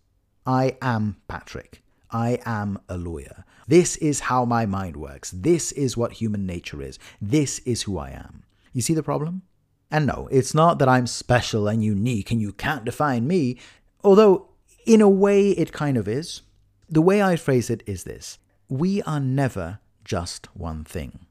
I 0.46 0.78
am 0.82 1.18
Patrick. 1.28 1.82
I 2.12 2.40
am 2.46 2.80
a 2.88 2.98
lawyer. 2.98 3.44
This 3.68 3.98
is 3.98 4.22
how 4.22 4.46
my 4.46 4.66
mind 4.66 4.96
works. 4.96 5.32
This 5.32 5.72
is 5.72 5.98
what 5.98 6.14
human 6.14 6.46
nature 6.46 6.82
is. 6.82 7.00
This 7.22 7.60
is 7.60 7.84
who 7.84 7.98
I 7.98 8.12
am. 8.12 8.44
You 8.74 8.82
see 8.82 8.94
the 8.94 9.04
problem? 9.04 9.42
And 9.90 10.06
no, 10.06 10.28
it's 10.32 10.54
not 10.54 10.80
that 10.80 10.90
I'm 10.90 11.08
special 11.08 11.68
and 11.68 11.84
unique 11.84 12.32
and 12.32 12.42
you 12.42 12.52
can't 12.52 12.86
define 12.86 13.28
me, 13.28 13.58
although 14.04 14.50
in 14.86 15.02
a 15.02 15.10
way 15.10 15.52
it 15.52 15.72
kind 15.72 15.98
of 15.98 16.08
is. 16.08 16.42
The 16.90 17.02
way 17.02 17.22
I 17.22 17.36
phrase 17.36 17.70
it 17.70 17.84
is 17.86 18.04
this 18.04 18.38
we 18.70 19.02
are 19.04 19.20
never 19.20 19.80
just 20.04 20.48
one 20.56 20.84
thing. 20.84 21.26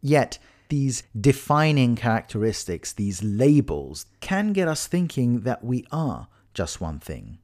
Yet, 0.00 0.38
these 0.68 1.02
defining 1.18 1.96
characteristics, 1.96 2.92
these 2.92 3.22
labels, 3.22 4.06
can 4.20 4.52
get 4.52 4.68
us 4.68 4.86
thinking 4.86 5.40
that 5.40 5.64
we 5.64 5.86
are 5.90 6.28
just 6.54 6.80
one 6.80 6.98
thing. 6.98 7.38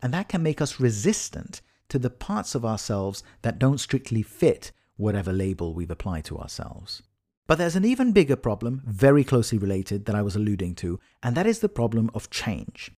And 0.00 0.14
that 0.14 0.28
can 0.28 0.42
make 0.42 0.60
us 0.60 0.78
resistant 0.78 1.60
to 1.88 1.98
the 1.98 2.10
parts 2.10 2.54
of 2.54 2.64
ourselves 2.64 3.22
that 3.42 3.58
don't 3.58 3.78
strictly 3.78 4.22
fit 4.22 4.72
whatever 4.96 5.32
label 5.32 5.74
we've 5.74 5.90
applied 5.90 6.24
to 6.24 6.38
ourselves. 6.38 7.02
But 7.46 7.56
there's 7.56 7.76
an 7.76 7.84
even 7.84 8.12
bigger 8.12 8.36
problem, 8.36 8.82
very 8.84 9.24
closely 9.24 9.56
related, 9.56 10.04
that 10.04 10.14
I 10.14 10.22
was 10.22 10.36
alluding 10.36 10.74
to, 10.76 11.00
and 11.22 11.34
that 11.34 11.46
is 11.46 11.60
the 11.60 11.68
problem 11.68 12.10
of 12.14 12.28
change. 12.30 12.92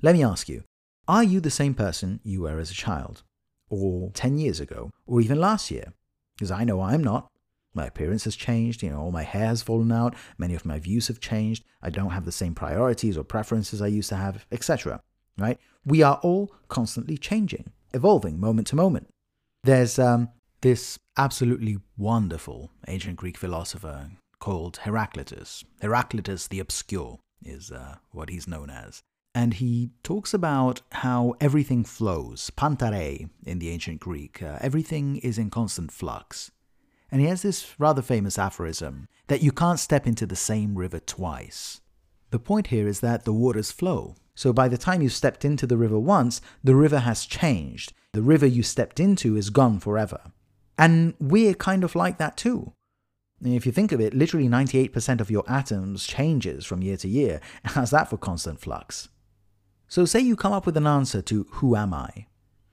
Let 0.00 0.14
me 0.14 0.22
ask 0.22 0.48
you 0.48 0.64
are 1.08 1.24
you 1.24 1.40
the 1.40 1.50
same 1.50 1.74
person 1.74 2.20
you 2.22 2.42
were 2.42 2.60
as 2.60 2.70
a 2.70 2.74
child? 2.74 3.24
Or 3.68 4.10
10 4.12 4.38
years 4.38 4.60
ago? 4.60 4.92
Or 5.06 5.20
even 5.20 5.40
last 5.40 5.70
year? 5.70 5.92
Because 6.36 6.52
I 6.52 6.62
know 6.62 6.80
I'm 6.80 7.02
not. 7.02 7.28
My 7.74 7.86
appearance 7.86 8.24
has 8.24 8.36
changed, 8.36 8.82
you 8.82 8.90
know, 8.90 9.00
all 9.00 9.10
my 9.10 9.22
hair 9.22 9.46
has 9.46 9.62
fallen 9.62 9.90
out, 9.90 10.14
many 10.38 10.54
of 10.54 10.64
my 10.64 10.78
views 10.78 11.08
have 11.08 11.20
changed, 11.20 11.64
I 11.82 11.90
don't 11.90 12.10
have 12.10 12.24
the 12.24 12.32
same 12.32 12.54
priorities 12.54 13.16
or 13.16 13.24
preferences 13.24 13.80
I 13.80 13.88
used 13.88 14.08
to 14.10 14.16
have, 14.16 14.46
etc. 14.50 15.00
Right? 15.38 15.58
We 15.84 16.02
are 16.02 16.20
all 16.22 16.52
constantly 16.68 17.16
changing, 17.16 17.72
evolving 17.92 18.38
moment 18.38 18.66
to 18.68 18.76
moment. 18.76 19.08
There's 19.64 19.98
um, 19.98 20.30
this 20.62 20.98
absolutely 21.16 21.78
wonderful 21.96 22.70
ancient 22.88 23.16
Greek 23.16 23.36
philosopher 23.36 24.10
called 24.38 24.78
Heraclitus. 24.78 25.64
Heraclitus 25.80 26.48
the 26.48 26.60
Obscure 26.60 27.18
is 27.44 27.70
uh, 27.70 27.96
what 28.10 28.30
he's 28.30 28.48
known 28.48 28.70
as. 28.70 29.02
And 29.34 29.54
he 29.54 29.90
talks 30.02 30.34
about 30.34 30.80
how 30.90 31.34
everything 31.40 31.84
flows, 31.84 32.50
panta 32.50 32.86
rhei 32.86 33.28
in 33.46 33.60
the 33.60 33.70
ancient 33.70 34.00
Greek. 34.00 34.42
Uh, 34.42 34.58
everything 34.60 35.16
is 35.18 35.38
in 35.38 35.50
constant 35.50 35.92
flux. 35.92 36.50
And 37.12 37.20
he 37.20 37.28
has 37.28 37.42
this 37.42 37.74
rather 37.78 38.02
famous 38.02 38.38
aphorism 38.38 39.08
that 39.28 39.42
you 39.42 39.52
can't 39.52 39.78
step 39.78 40.06
into 40.06 40.26
the 40.26 40.36
same 40.36 40.76
river 40.76 40.98
twice. 40.98 41.80
The 42.30 42.38
point 42.38 42.68
here 42.68 42.86
is 42.86 43.00
that 43.00 43.24
the 43.24 43.32
waters 43.32 43.72
flow. 43.72 44.14
So 44.34 44.52
by 44.52 44.68
the 44.68 44.78
time 44.78 45.02
you've 45.02 45.12
stepped 45.12 45.44
into 45.44 45.66
the 45.66 45.76
river 45.76 45.98
once, 45.98 46.40
the 46.62 46.74
river 46.74 47.00
has 47.00 47.26
changed. 47.26 47.92
The 48.12 48.22
river 48.22 48.46
you 48.46 48.62
stepped 48.62 49.00
into 49.00 49.36
is 49.36 49.50
gone 49.50 49.80
forever. 49.80 50.32
And 50.78 51.14
we're 51.20 51.54
kind 51.54 51.84
of 51.84 51.94
like 51.94 52.18
that 52.18 52.36
too. 52.36 52.72
If 53.42 53.66
you 53.66 53.72
think 53.72 53.92
of 53.92 54.00
it, 54.00 54.14
literally 54.14 54.48
98% 54.48 55.20
of 55.20 55.30
your 55.30 55.44
atoms 55.48 56.06
changes 56.06 56.64
from 56.64 56.82
year 56.82 56.96
to 56.98 57.08
year. 57.08 57.40
How's 57.64 57.90
that 57.90 58.08
for 58.10 58.16
constant 58.16 58.60
flux? 58.60 59.08
So 59.88 60.04
say 60.04 60.20
you 60.20 60.36
come 60.36 60.52
up 60.52 60.66
with 60.66 60.76
an 60.76 60.86
answer 60.86 61.20
to 61.22 61.46
who 61.52 61.74
am 61.74 61.92
I? 61.92 62.26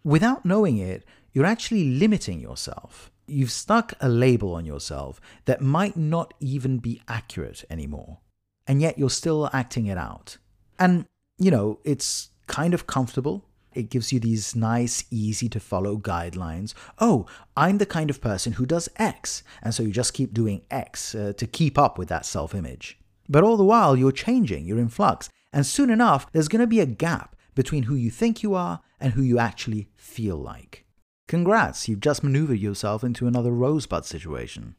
Without 0.03 0.45
knowing 0.45 0.77
it, 0.77 1.03
you're 1.33 1.45
actually 1.45 1.91
limiting 1.91 2.39
yourself. 2.39 3.11
You've 3.27 3.51
stuck 3.51 3.93
a 3.99 4.07
label 4.07 4.53
on 4.53 4.65
yourself 4.65 5.19
that 5.45 5.61
might 5.61 5.97
not 5.97 6.33
even 6.39 6.77
be 6.77 7.01
accurate 7.07 7.65
anymore. 7.69 8.19
And 8.67 8.81
yet 8.81 8.97
you're 8.97 9.09
still 9.09 9.49
acting 9.53 9.85
it 9.87 9.97
out. 9.97 10.37
And, 10.77 11.05
you 11.37 11.51
know, 11.51 11.79
it's 11.83 12.29
kind 12.47 12.73
of 12.73 12.87
comfortable 12.87 13.47
it 13.77 13.91
gives 13.91 14.11
you 14.11 14.19
these 14.19 14.55
nice, 14.55 15.05
easy 15.11 15.47
to 15.49 15.59
follow 15.59 15.97
guidelines. 15.97 16.73
Oh, 16.97 17.27
I'm 17.55 17.77
the 17.77 17.85
kind 17.85 18.09
of 18.09 18.19
person 18.19 18.53
who 18.53 18.65
does 18.65 18.89
X. 18.95 19.43
And 19.61 19.71
so 19.71 19.83
you 19.83 19.91
just 19.91 20.15
keep 20.15 20.33
doing 20.33 20.63
X 20.71 21.13
uh, 21.13 21.33
to 21.37 21.45
keep 21.45 21.77
up 21.77 21.99
with 21.99 22.09
that 22.09 22.25
self 22.25 22.55
image. 22.55 22.97
But 23.29 23.43
all 23.43 23.55
the 23.55 23.63
while, 23.63 23.95
you're 23.95 24.11
changing, 24.11 24.65
you're 24.65 24.79
in 24.79 24.89
flux. 24.89 25.29
And 25.53 25.63
soon 25.63 25.91
enough, 25.91 26.31
there's 26.31 26.47
going 26.47 26.61
to 26.61 26.67
be 26.67 26.79
a 26.79 26.87
gap 26.87 27.35
between 27.53 27.83
who 27.83 27.93
you 27.93 28.09
think 28.09 28.41
you 28.41 28.55
are 28.55 28.81
and 28.99 29.13
who 29.13 29.21
you 29.21 29.37
actually 29.37 29.89
feel 29.95 30.37
like. 30.37 30.85
Congrats, 31.27 31.87
you've 31.87 31.99
just 31.99 32.23
maneuvered 32.23 32.59
yourself 32.59 33.03
into 33.03 33.27
another 33.27 33.51
rosebud 33.51 34.05
situation. 34.05 34.75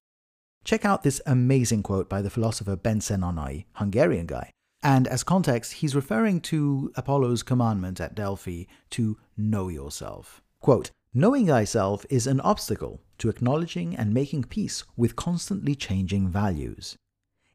Check 0.69 0.85
out 0.85 1.03
this 1.03 1.23
amazing 1.25 1.83
quote 1.83 2.11
by 2.11 2.21
the 2.21 2.29
philosopher 2.29 2.77
Bence 2.77 3.09
Nanay, 3.09 3.65
Hungarian 3.77 4.27
guy, 4.27 4.51
and 4.83 5.09
as 5.09 5.25
context, 5.25 5.73
he's 5.73 5.95
referring 5.95 6.43
to 6.43 6.93
Apollo's 6.95 7.43
commandment 7.43 8.03
at 8.03 8.15
Delphi 8.15 8.65
to 8.91 9.17
know 9.35 9.69
yourself. 9.69 10.43
Quote, 10.61 10.91
Knowing 11.15 11.47
thyself 11.47 12.05
is 12.11 12.27
an 12.27 12.43
obstacle 12.43 13.01
to 13.17 13.31
acknowledging 13.31 13.97
and 13.97 14.13
making 14.13 14.45
peace 14.45 14.85
with 14.95 15.17
constantly 15.17 15.75
changing 15.75 16.29
values. 16.29 16.99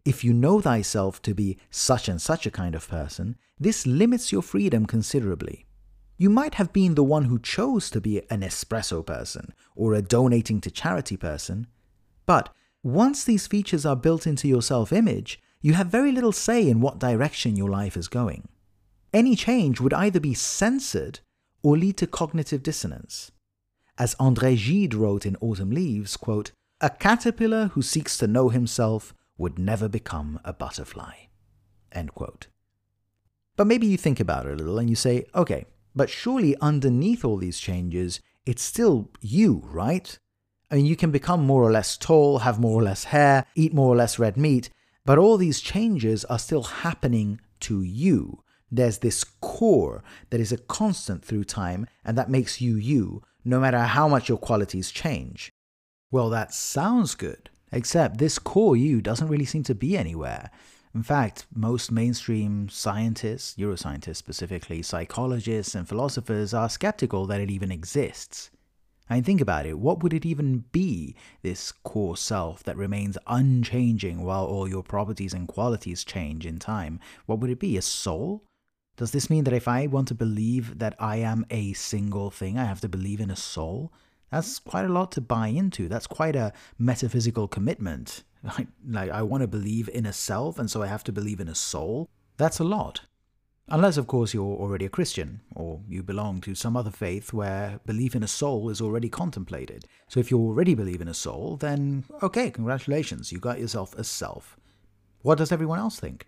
If 0.04 0.24
you 0.24 0.34
know 0.34 0.60
thyself 0.60 1.22
to 1.22 1.36
be 1.36 1.60
such 1.70 2.10
and 2.10 2.20
such 2.20 2.48
a 2.48 2.52
kind 2.52 2.74
of 2.74 2.88
person, 2.88 3.36
this 3.60 3.86
limits 3.86 4.32
your 4.32 4.42
freedom 4.42 4.88
considerably. 4.88 5.68
You 6.18 6.32
might 6.32 6.56
have 6.56 6.74
been 6.74 6.96
the 6.96 7.04
one 7.04 7.26
who 7.26 7.38
chose 7.38 7.92
to 7.92 8.02
be 8.02 8.24
an 8.32 8.42
espresso 8.42 9.06
person 9.06 9.54
or 9.76 9.94
a 9.94 10.02
donating 10.02 10.60
to 10.62 10.72
charity 10.72 11.16
person, 11.16 11.68
but 12.26 12.50
once 12.84 13.24
these 13.24 13.48
features 13.48 13.86
are 13.86 13.96
built 13.96 14.28
into 14.28 14.48
your 14.48 14.62
self 14.62 14.92
image, 14.92 15.40
you 15.62 15.74
have 15.74 15.88
very 15.88 16.12
little 16.12 16.34
say 16.34 16.68
in 16.70 16.82
what 16.82 17.00
direction 17.00 17.56
your 17.56 17.70
life 17.70 17.96
is 17.96 18.10
going. 18.10 18.50
Any 19.14 19.36
change 19.36 19.80
would 19.80 19.94
either 19.94 20.20
be 20.20 20.34
censored 20.34 21.22
or 21.62 21.78
lead 21.78 21.98
to 21.98 22.08
cognitive 22.08 22.62
dissonance. 22.62 23.32
As 23.98 24.16
André 24.16 24.58
Gide 24.58 24.94
wrote 24.94 25.26
in 25.26 25.38
Autumn 25.38 25.72
Leaves, 25.72 26.18
quote, 26.18 26.52
a 26.82 26.90
caterpillar 26.90 27.68
who 27.68 27.82
seeks 27.82 28.18
to 28.18 28.28
know 28.28 28.50
himself 28.50 29.14
would 29.38 29.58
never 29.58 29.88
become 29.88 30.40
a 30.44 30.52
butterfly. 30.52 31.14
But 33.56 33.68
maybe 33.68 33.88
you 33.88 33.98
think 33.98 34.20
about 34.20 34.48
it 34.48 34.54
a 34.54 34.56
little 34.56 34.80
and 34.80 34.90
you 34.90 34.96
say, 34.96 35.26
okay, 35.34 35.66
but 35.96 36.10
surely 36.10 36.58
underneath 36.60 37.24
all 37.24 37.38
these 37.38 37.60
changes, 37.60 38.20
it's 38.46 38.64
still 38.64 39.12
you, 39.22 39.62
right? 39.66 40.18
I 40.74 40.78
mean, 40.78 40.88
you 40.88 40.96
can 40.96 41.12
become 41.12 41.46
more 41.46 41.62
or 41.62 41.72
less 41.72 41.98
tall, 41.98 42.40
have 42.40 42.60
more 42.60 42.82
or 42.82 42.82
less 42.82 43.04
hair, 43.04 43.46
eat 43.54 43.76
more 43.76 43.94
or 43.94 43.96
less 43.96 44.18
red 44.18 44.38
meat, 44.38 44.72
but 45.06 45.20
all 45.20 45.38
these 45.38 45.62
changes 45.62 46.26
are 46.26 46.40
still 46.40 46.64
happening 46.64 47.40
to 47.60 47.84
you. 47.84 48.42
There's 48.72 48.98
this 48.98 49.24
core 49.24 50.04
that 50.32 50.40
is 50.40 50.52
a 50.52 50.58
constant 50.58 51.24
through 51.24 51.44
time, 51.44 51.86
and 52.04 52.18
that 52.18 52.32
makes 52.32 52.60
you 52.60 52.76
you, 52.76 53.22
no 53.46 53.60
matter 53.60 53.82
how 53.82 54.08
much 54.08 54.28
your 54.28 54.40
qualities 54.40 54.90
change. 54.90 55.52
Well, 56.10 56.32
that 56.32 56.56
sounds 56.56 57.14
good, 57.14 57.52
except 57.72 58.18
this 58.18 58.40
core 58.40 58.76
you 58.76 59.00
doesn't 59.00 59.28
really 59.28 59.46
seem 59.46 59.62
to 59.66 59.76
be 59.76 59.96
anywhere. 59.96 60.50
In 60.96 61.04
fact, 61.04 61.46
most 61.54 61.92
mainstream 61.92 62.68
scientists, 62.68 63.58
neuroscientists 63.60 64.16
specifically, 64.16 64.82
psychologists, 64.82 65.76
and 65.76 65.88
philosophers 65.88 66.52
are 66.52 66.68
skeptical 66.68 67.28
that 67.28 67.42
it 67.42 67.52
even 67.52 67.72
exists. 67.72 68.50
I 69.10 69.16
mean, 69.16 69.24
think 69.24 69.42
about 69.42 69.66
it. 69.66 69.80
What 69.80 70.02
would 70.02 70.14
it 70.14 70.26
even 70.26 70.66
be, 70.72 71.16
this 71.42 71.72
core 71.72 72.16
self 72.16 72.64
that 72.64 72.78
remains 72.78 73.18
unchanging 73.28 74.24
while 74.24 74.46
all 74.46 74.68
your 74.68 74.84
properties 74.84 75.34
and 75.34 75.48
qualities 75.48 76.04
change 76.04 76.46
in 76.46 76.58
time? 76.60 77.00
What 77.26 77.40
would 77.40 77.50
it 77.50 77.60
be? 77.60 77.78
A 77.78 77.82
soul? 77.82 78.44
Does 78.96 79.12
this 79.12 79.30
mean 79.30 79.44
that 79.46 79.54
if 79.54 79.68
I 79.68 79.88
want 79.88 80.08
to 80.10 80.16
believe 80.16 80.80
that 80.80 80.96
I 81.00 81.18
am 81.18 81.46
a 81.50 81.74
single 81.74 82.30
thing, 82.30 82.58
I 82.58 82.66
have 82.66 82.82
to 82.82 82.90
believe 82.90 83.20
in 83.20 83.32
a 83.32 83.36
soul? 83.36 83.92
That's 84.32 84.60
quite 84.60 84.86
a 84.86 84.90
lot 84.90 85.12
to 85.14 85.22
buy 85.22 85.48
into. 85.48 85.88
That's 85.88 86.08
quite 86.08 86.36
a 86.36 86.54
metaphysical 86.78 87.48
commitment. 87.48 88.24
Like, 88.44 88.68
like 88.86 89.10
I 89.10 89.22
want 89.22 89.40
to 89.40 89.48
believe 89.48 89.88
in 89.88 90.06
a 90.06 90.12
self, 90.12 90.60
and 90.60 90.70
so 90.70 90.84
I 90.84 90.88
have 90.88 91.06
to 91.06 91.14
believe 91.14 91.40
in 91.40 91.48
a 91.48 91.56
soul. 91.56 92.10
That's 92.36 92.60
a 92.60 92.66
lot. 92.66 93.00
Unless, 93.70 93.96
of 93.98 94.08
course, 94.08 94.34
you're 94.34 94.44
already 94.44 94.86
a 94.86 94.90
Christian, 94.90 95.40
or 95.56 95.80
you 95.88 96.04
belong 96.04 96.42
to 96.42 96.54
some 96.54 96.76
other 96.76 96.92
faith 96.92 97.32
where 97.32 97.80
belief 97.86 98.14
in 98.14 98.22
a 98.22 98.28
soul 98.28 98.70
is 98.70 98.82
already 98.82 99.08
contemplated. 99.08 99.86
So 100.10 100.20
if 100.20 100.30
you 100.30 100.38
already 100.38 100.76
believe 100.76 101.00
in 101.00 101.08
a 101.08 101.14
soul, 101.14 101.56
then 101.58 102.04
okay, 102.22 102.52
congratulations, 102.52 103.32
you 103.32 103.40
got 103.40 103.60
yourself 103.60 103.96
a 103.96 104.04
self. 104.04 104.58
What 105.22 105.38
does 105.38 105.52
everyone 105.52 105.80
else 105.80 105.98
think? 105.98 106.28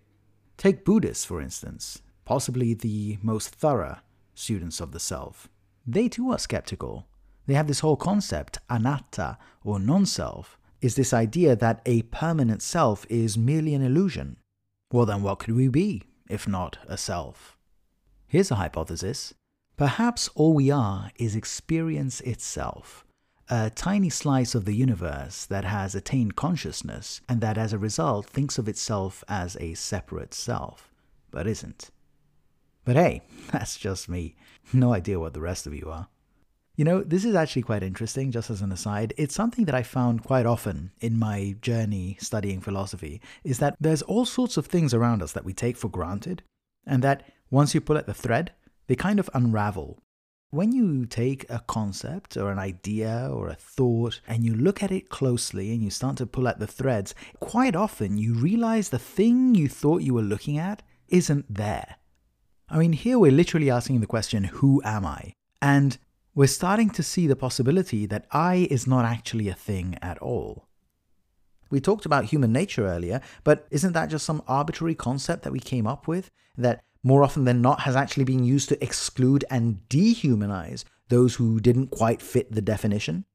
Take 0.58 0.86
Buddhists, 0.86 1.26
for 1.26 1.42
instance, 1.42 2.02
possibly 2.24 2.74
the 2.74 3.18
most 3.22 3.50
thorough 3.50 3.98
students 4.34 4.80
of 4.80 4.94
the 4.94 5.00
self. 5.00 5.50
They 5.86 6.08
too 6.08 6.32
are 6.32 6.40
skeptical. 6.40 7.06
They 7.48 7.54
have 7.54 7.68
this 7.68 7.82
whole 7.82 7.98
concept, 7.98 8.60
anatta, 8.70 9.38
or 9.64 9.80
non 9.80 10.06
self, 10.06 10.58
is 10.82 10.96
this 10.96 11.14
idea 11.14 11.56
that 11.58 11.82
a 11.86 12.04
permanent 12.04 12.62
self 12.62 13.06
is 13.10 13.38
merely 13.38 13.74
an 13.74 13.82
illusion. 13.82 14.38
Well, 14.92 15.06
then 15.06 15.22
what 15.22 15.40
could 15.40 15.56
we 15.56 15.68
be? 15.68 16.04
If 16.30 16.48
not 16.48 16.78
a 16.88 16.98
self. 16.98 17.58
Here's 18.28 18.52
a 18.52 18.56
hypothesis. 18.56 19.34
Perhaps 19.78 20.30
all 20.36 20.54
we 20.54 20.72
are 20.72 21.12
is 21.20 21.36
experience 21.36 22.22
itself, 22.22 23.06
a 23.50 23.70
tiny 23.70 24.10
slice 24.10 24.56
of 24.56 24.66
the 24.66 24.76
universe 24.76 25.46
that 25.46 25.66
has 25.66 25.96
attained 25.96 26.36
consciousness 26.36 27.22
and 27.28 27.42
that 27.42 27.58
as 27.58 27.74
a 27.74 27.78
result 27.78 28.26
thinks 28.26 28.58
of 28.58 28.68
itself 28.68 29.24
as 29.28 29.58
a 29.60 29.74
separate 29.74 30.34
self, 30.34 30.94
but 31.30 31.46
isn't. 31.46 31.92
But 32.86 32.96
hey, 32.96 33.22
that's 33.52 33.78
just 33.78 34.08
me. 34.08 34.36
No 34.72 34.94
idea 34.94 35.20
what 35.20 35.34
the 35.34 35.42
rest 35.42 35.68
of 35.68 35.76
you 35.76 35.90
are. 35.90 36.08
You 36.78 36.84
know, 36.84 37.04
this 37.04 37.24
is 37.24 37.36
actually 37.36 37.62
quite 37.62 37.84
interesting, 37.84 38.32
just 38.32 38.50
as 38.50 38.62
an 38.62 38.72
aside. 38.72 39.14
It's 39.16 39.34
something 39.34 39.64
that 39.66 39.76
I 39.76 39.84
found 39.84 40.24
quite 40.24 40.46
often 40.46 40.92
in 41.00 41.18
my 41.18 41.56
journey 41.62 42.18
studying 42.20 42.60
philosophy, 42.60 43.22
is 43.46 43.60
that 43.60 43.78
there's 43.80 44.02
all 44.02 44.26
sorts 44.26 44.58
of 44.58 44.66
things 44.66 44.94
around 44.94 45.24
us 45.24 45.32
that 45.32 45.46
we 45.46 45.54
take 45.54 45.78
for 45.78 45.88
granted, 45.88 46.44
and 46.86 47.02
that 47.02 47.24
once 47.50 47.74
you 47.74 47.80
pull 47.80 47.98
at 47.98 48.08
the 48.08 48.14
thread, 48.14 48.52
they 48.88 48.96
kind 48.96 49.20
of 49.20 49.30
unravel. 49.34 50.00
When 50.52 50.74
you 50.74 51.06
take 51.06 51.46
a 51.50 51.64
concept 51.66 52.36
or 52.36 52.52
an 52.52 52.60
idea 52.60 53.30
or 53.32 53.48
a 53.48 53.56
thought 53.56 54.20
and 54.28 54.44
you 54.44 54.54
look 54.54 54.84
at 54.84 54.92
it 54.92 55.10
closely 55.10 55.72
and 55.72 55.82
you 55.82 55.90
start 55.90 56.18
to 56.18 56.26
pull 56.26 56.48
at 56.48 56.60
the 56.60 56.68
threads, 56.68 57.16
quite 57.40 57.76
often 57.76 58.18
you 58.18 58.34
realize 58.34 58.90
the 58.90 59.00
thing 59.00 59.56
you 59.56 59.68
thought 59.68 60.02
you 60.02 60.14
were 60.14 60.22
looking 60.22 60.58
at 60.58 60.84
isn't 61.08 61.54
there. 61.54 61.96
I 62.70 62.78
mean, 62.78 62.94
here 62.94 63.18
we're 63.20 63.32
literally 63.32 63.70
asking 63.70 64.02
the 64.02 64.08
question, 64.08 64.46
Who 64.46 64.82
am 64.86 65.06
I? 65.06 65.34
And 65.62 65.98
we're 66.36 66.48
starting 66.48 66.90
to 66.90 67.02
see 67.02 67.26
the 67.26 67.36
possibility 67.36 68.06
that 68.06 68.26
I 68.32 68.68
is 68.70 68.86
not 68.86 69.06
actually 69.06 69.48
a 69.48 69.54
thing 69.54 69.98
at 70.02 70.18
all. 70.20 70.68
We 71.72 71.80
talked 71.80 72.06
about 72.06 72.26
human 72.26 72.52
nature 72.52 72.86
earlier, 72.86 73.22
but 73.44 73.66
isn't 73.72 73.94
that 73.94 74.10
just 74.10 74.26
some 74.26 74.44
arbitrary 74.48 74.96
concept 74.96 75.44
that 75.44 75.54
we 75.54 75.60
came 75.60 75.88
up 75.88 76.08
with 76.08 76.30
that 76.58 76.84
more 77.04 77.24
often 77.24 77.46
than 77.46 77.62
not 77.62 77.82
has 77.82 77.96
actually 77.96 78.26
been 78.26 78.44
used 78.44 78.70
to 78.70 78.84
exclude 78.84 79.46
and 79.50 79.80
dehumanize 79.90 80.84
those 81.08 81.36
who 81.36 81.60
didn't 81.60 81.88
quite 81.88 82.22
fit 82.22 82.52
the 82.52 82.62
definition? 82.62 83.26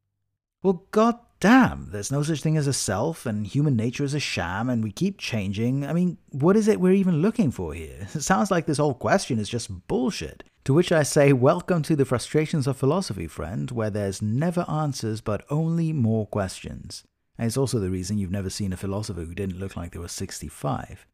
Well, 0.62 0.86
god 0.90 1.18
damn, 1.40 1.88
there's 1.90 2.12
no 2.12 2.22
such 2.22 2.42
thing 2.42 2.58
as 2.58 2.66
a 2.66 2.72
self, 2.72 3.24
and 3.24 3.46
human 3.46 3.76
nature 3.76 4.04
is 4.04 4.12
a 4.12 4.20
sham, 4.20 4.68
and 4.68 4.84
we 4.84 4.92
keep 4.92 5.18
changing. 5.18 5.86
I 5.86 5.94
mean, 5.94 6.18
what 6.28 6.56
is 6.56 6.68
it 6.68 6.80
we're 6.80 6.92
even 6.92 7.22
looking 7.22 7.50
for 7.50 7.72
here? 7.72 8.08
It 8.14 8.22
sounds 8.22 8.50
like 8.50 8.66
this 8.66 8.78
whole 8.78 8.94
question 8.94 9.38
is 9.38 9.48
just 9.48 9.86
bullshit. 9.88 10.44
To 10.64 10.74
which 10.74 10.92
I 10.92 11.04
say, 11.04 11.32
welcome 11.32 11.82
to 11.84 11.96
the 11.96 12.04
frustrations 12.04 12.66
of 12.66 12.76
philosophy, 12.76 13.26
friend, 13.26 13.70
where 13.70 13.88
there's 13.88 14.20
never 14.20 14.66
answers 14.68 15.22
but 15.22 15.44
only 15.48 15.92
more 15.92 16.26
questions. 16.26 17.04
And 17.38 17.46
it's 17.46 17.56
also 17.56 17.78
the 17.78 17.88
reason 17.88 18.18
you've 18.18 18.30
never 18.30 18.50
seen 18.50 18.74
a 18.74 18.76
philosopher 18.76 19.22
who 19.22 19.34
didn't 19.34 19.58
look 19.58 19.74
like 19.74 19.92
they 19.92 19.98
were 19.98 20.08
65. 20.08 21.06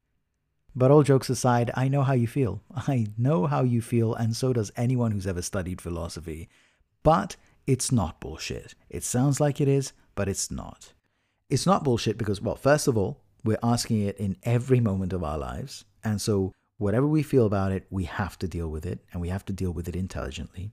But 0.75 0.91
all 0.91 1.05
jokes 1.05 1.31
aside, 1.31 1.71
I 1.75 1.87
know 1.87 2.03
how 2.03 2.15
you 2.15 2.27
feel. 2.27 2.61
I 2.75 3.07
know 3.17 3.47
how 3.47 3.63
you 3.63 3.81
feel, 3.81 4.15
and 4.15 4.35
so 4.35 4.53
does 4.53 4.73
anyone 4.77 5.13
who's 5.13 5.29
ever 5.29 5.43
studied 5.43 5.81
philosophy. 5.81 6.49
But 7.05 7.37
it's 7.69 7.93
not 7.93 8.21
bullshit. 8.21 8.75
It 8.91 9.05
sounds 9.05 9.39
like 9.39 9.61
it 9.61 9.69
is, 9.69 9.93
but 10.17 10.29
it's 10.29 10.51
not. 10.51 10.93
It's 11.49 11.67
not 11.67 11.85
bullshit 11.85 12.19
because, 12.19 12.43
well, 12.43 12.57
first 12.57 12.89
of 12.89 12.99
all, 12.99 13.21
we're 13.45 13.59
asking 13.63 14.03
it 14.03 14.19
in 14.19 14.37
every 14.43 14.81
moment 14.81 15.13
of 15.13 15.23
our 15.23 15.39
lives. 15.39 15.85
And 16.03 16.21
so, 16.21 16.53
whatever 16.79 17.07
we 17.07 17.23
feel 17.23 17.47
about 17.47 17.73
it, 17.73 17.87
we 17.91 18.05
have 18.05 18.39
to 18.39 18.49
deal 18.49 18.69
with 18.69 18.85
it, 18.87 19.01
and 19.13 19.21
we 19.21 19.29
have 19.29 19.45
to 19.47 19.53
deal 19.53 19.71
with 19.71 19.89
it 19.89 19.97
intelligently. 19.97 20.73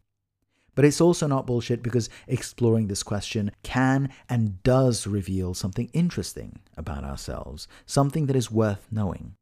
But 0.76 0.86
it's 0.86 1.02
also 1.02 1.28
not 1.28 1.46
bullshit 1.46 1.84
because 1.84 2.10
exploring 2.28 2.88
this 2.88 3.04
question 3.04 3.52
can 3.62 4.10
and 4.28 4.62
does 4.63 5.06
reveal 5.06 5.54
something 5.54 5.89
interesting 5.94 6.60
about 6.76 7.04
ourselves, 7.04 7.68
something 7.86 8.26
that 8.26 8.36
is 8.36 8.52
worth 8.52 8.88
knowing. 8.92 9.36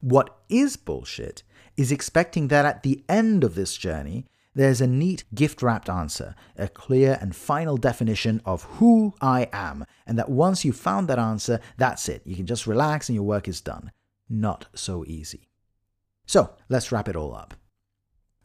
What 0.00 0.38
is 0.48 0.76
bullshit 0.76 1.42
is 1.76 1.92
expecting 1.92 2.48
that 2.48 2.64
at 2.64 2.82
the 2.82 3.04
end 3.08 3.44
of 3.44 3.54
this 3.54 3.76
journey, 3.76 4.26
there's 4.54 4.80
a 4.80 4.86
neat 4.86 5.24
gift 5.34 5.62
wrapped 5.62 5.90
answer, 5.90 6.34
a 6.56 6.68
clear 6.68 7.18
and 7.20 7.34
final 7.34 7.76
definition 7.76 8.40
of 8.44 8.62
who 8.64 9.14
I 9.20 9.48
am, 9.52 9.84
and 10.06 10.18
that 10.18 10.30
once 10.30 10.64
you've 10.64 10.76
found 10.76 11.08
that 11.08 11.18
answer, 11.18 11.60
that's 11.76 12.08
it. 12.08 12.22
You 12.24 12.36
can 12.36 12.46
just 12.46 12.66
relax 12.66 13.08
and 13.08 13.16
your 13.16 13.24
work 13.24 13.48
is 13.48 13.60
done. 13.60 13.90
Not 14.28 14.66
so 14.74 15.04
easy. 15.06 15.48
So, 16.26 16.54
let's 16.68 16.90
wrap 16.90 17.08
it 17.08 17.16
all 17.16 17.34
up. 17.34 17.54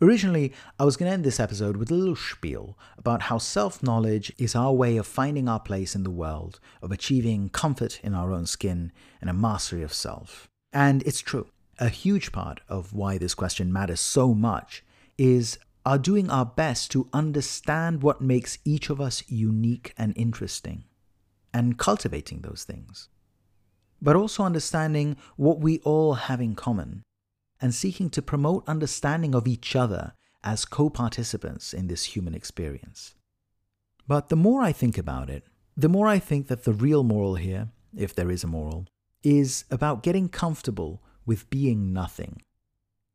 Originally, 0.02 0.54
I 0.80 0.86
was 0.86 0.96
going 0.96 1.10
to 1.10 1.13
end 1.13 1.26
this 1.26 1.42
episode 1.42 1.76
with 1.76 1.92
a 1.92 1.96
little 1.96 2.15
spiel 2.15 2.78
about 2.98 3.24
how 3.24 3.38
self 3.38 3.84
knowledge 3.84 4.32
is 4.38 4.56
our 4.56 4.72
way 4.72 4.96
of 4.96 5.06
finding 5.06 5.50
our 5.50 5.60
place 5.60 5.94
in 5.94 6.04
the 6.04 6.10
world, 6.10 6.60
of 6.82 6.92
achieving 6.92 7.50
comfort 7.50 8.00
in 8.02 8.13
our 8.13 8.32
own 8.32 8.46
skin, 8.46 8.94
and 9.20 9.30
a 9.30 9.34
mastery 9.34 9.84
of 9.84 9.94
self. 9.94 10.48
And 10.72 11.04
it's 11.04 11.20
true. 11.20 11.48
A 11.80 11.89
huge 11.89 12.32
part 12.32 12.62
of 12.70 12.94
why 12.94 13.18
this 13.18 13.34
question 13.34 13.74
matters 13.74 14.00
so 14.00 14.34
much 14.34 14.84
is 15.18 15.60
are 15.86 15.98
doing 15.98 16.30
our 16.30 16.46
best 16.46 16.92
to 16.92 17.10
understand 17.12 18.02
what 18.02 18.22
makes 18.22 18.58
each 18.63 18.89
of 18.89 19.02
us 19.02 19.24
unique 19.28 19.94
and 19.98 20.13
interesting, 20.15 20.86
and 21.54 21.78
cultivating 21.78 22.42
those 22.42 22.63
things. 22.63 23.10
But 24.02 24.15
also 24.15 24.44
understanding 24.44 25.18
what 25.36 25.60
we 25.60 25.80
all 25.80 26.13
have 26.13 26.39
in 26.39 26.56
common, 26.56 27.04
and 27.62 27.74
seeking 27.74 28.10
to 28.12 28.22
promote 28.22 28.67
understanding 28.67 29.36
of 29.36 29.48
each 29.48 29.76
other 29.76 30.13
as 30.43 30.65
co 30.65 30.89
participants 30.89 31.74
in 31.74 31.88
this 31.88 32.15
human 32.15 32.34
experience. 32.34 33.15
But 34.08 34.30
the 34.30 34.36
more 34.36 34.62
I 34.62 34.72
think 34.72 34.98
about 34.98 35.30
it, 35.30 35.45
the 35.76 35.89
more 35.89 36.08
I 36.08 36.19
think 36.19 36.48
that 36.48 36.63
the 36.63 36.74
real 36.74 37.04
moral 37.04 37.36
here, 37.36 37.69
if 37.95 38.15
there 38.15 38.32
is 38.32 38.43
a 38.43 38.48
moral, 38.48 38.88
is 39.24 39.65
about 39.69 40.04
getting 40.04 40.30
comfortable 40.30 41.02
with 41.26 41.50
being 41.50 41.93
nothing. 41.93 42.41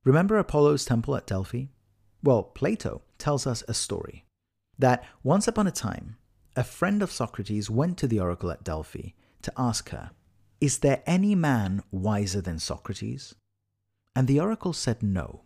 Remember 0.05 0.37
Apollo's 0.37 0.85
temple 0.85 1.17
at 1.17 1.27
Delphi? 1.27 1.65
Well, 2.23 2.43
Plato 2.43 3.03
tells 3.19 3.47
us 3.47 3.63
a 3.67 3.75
story 3.75 4.25
that 4.79 5.05
once 5.23 5.49
upon 5.49 5.67
a 5.67 5.73
time, 5.73 6.17
a 6.57 6.65
friend 6.65 7.03
of 7.03 7.11
Socrates 7.11 7.69
went 7.69 7.99
to 7.99 8.07
the 8.07 8.21
oracle 8.21 8.51
at 8.51 8.65
Delphi 8.65 9.11
to 9.43 9.53
ask 9.57 9.91
her, 9.91 10.11
Is 10.61 10.79
there 10.79 11.03
any 11.07 11.35
man 11.35 11.83
wiser 11.91 12.41
than 12.41 12.59
Socrates? 12.59 13.35
And 14.17 14.29
the 14.29 14.41
oracle 14.41 14.73
said 14.73 15.03
no. 15.03 15.43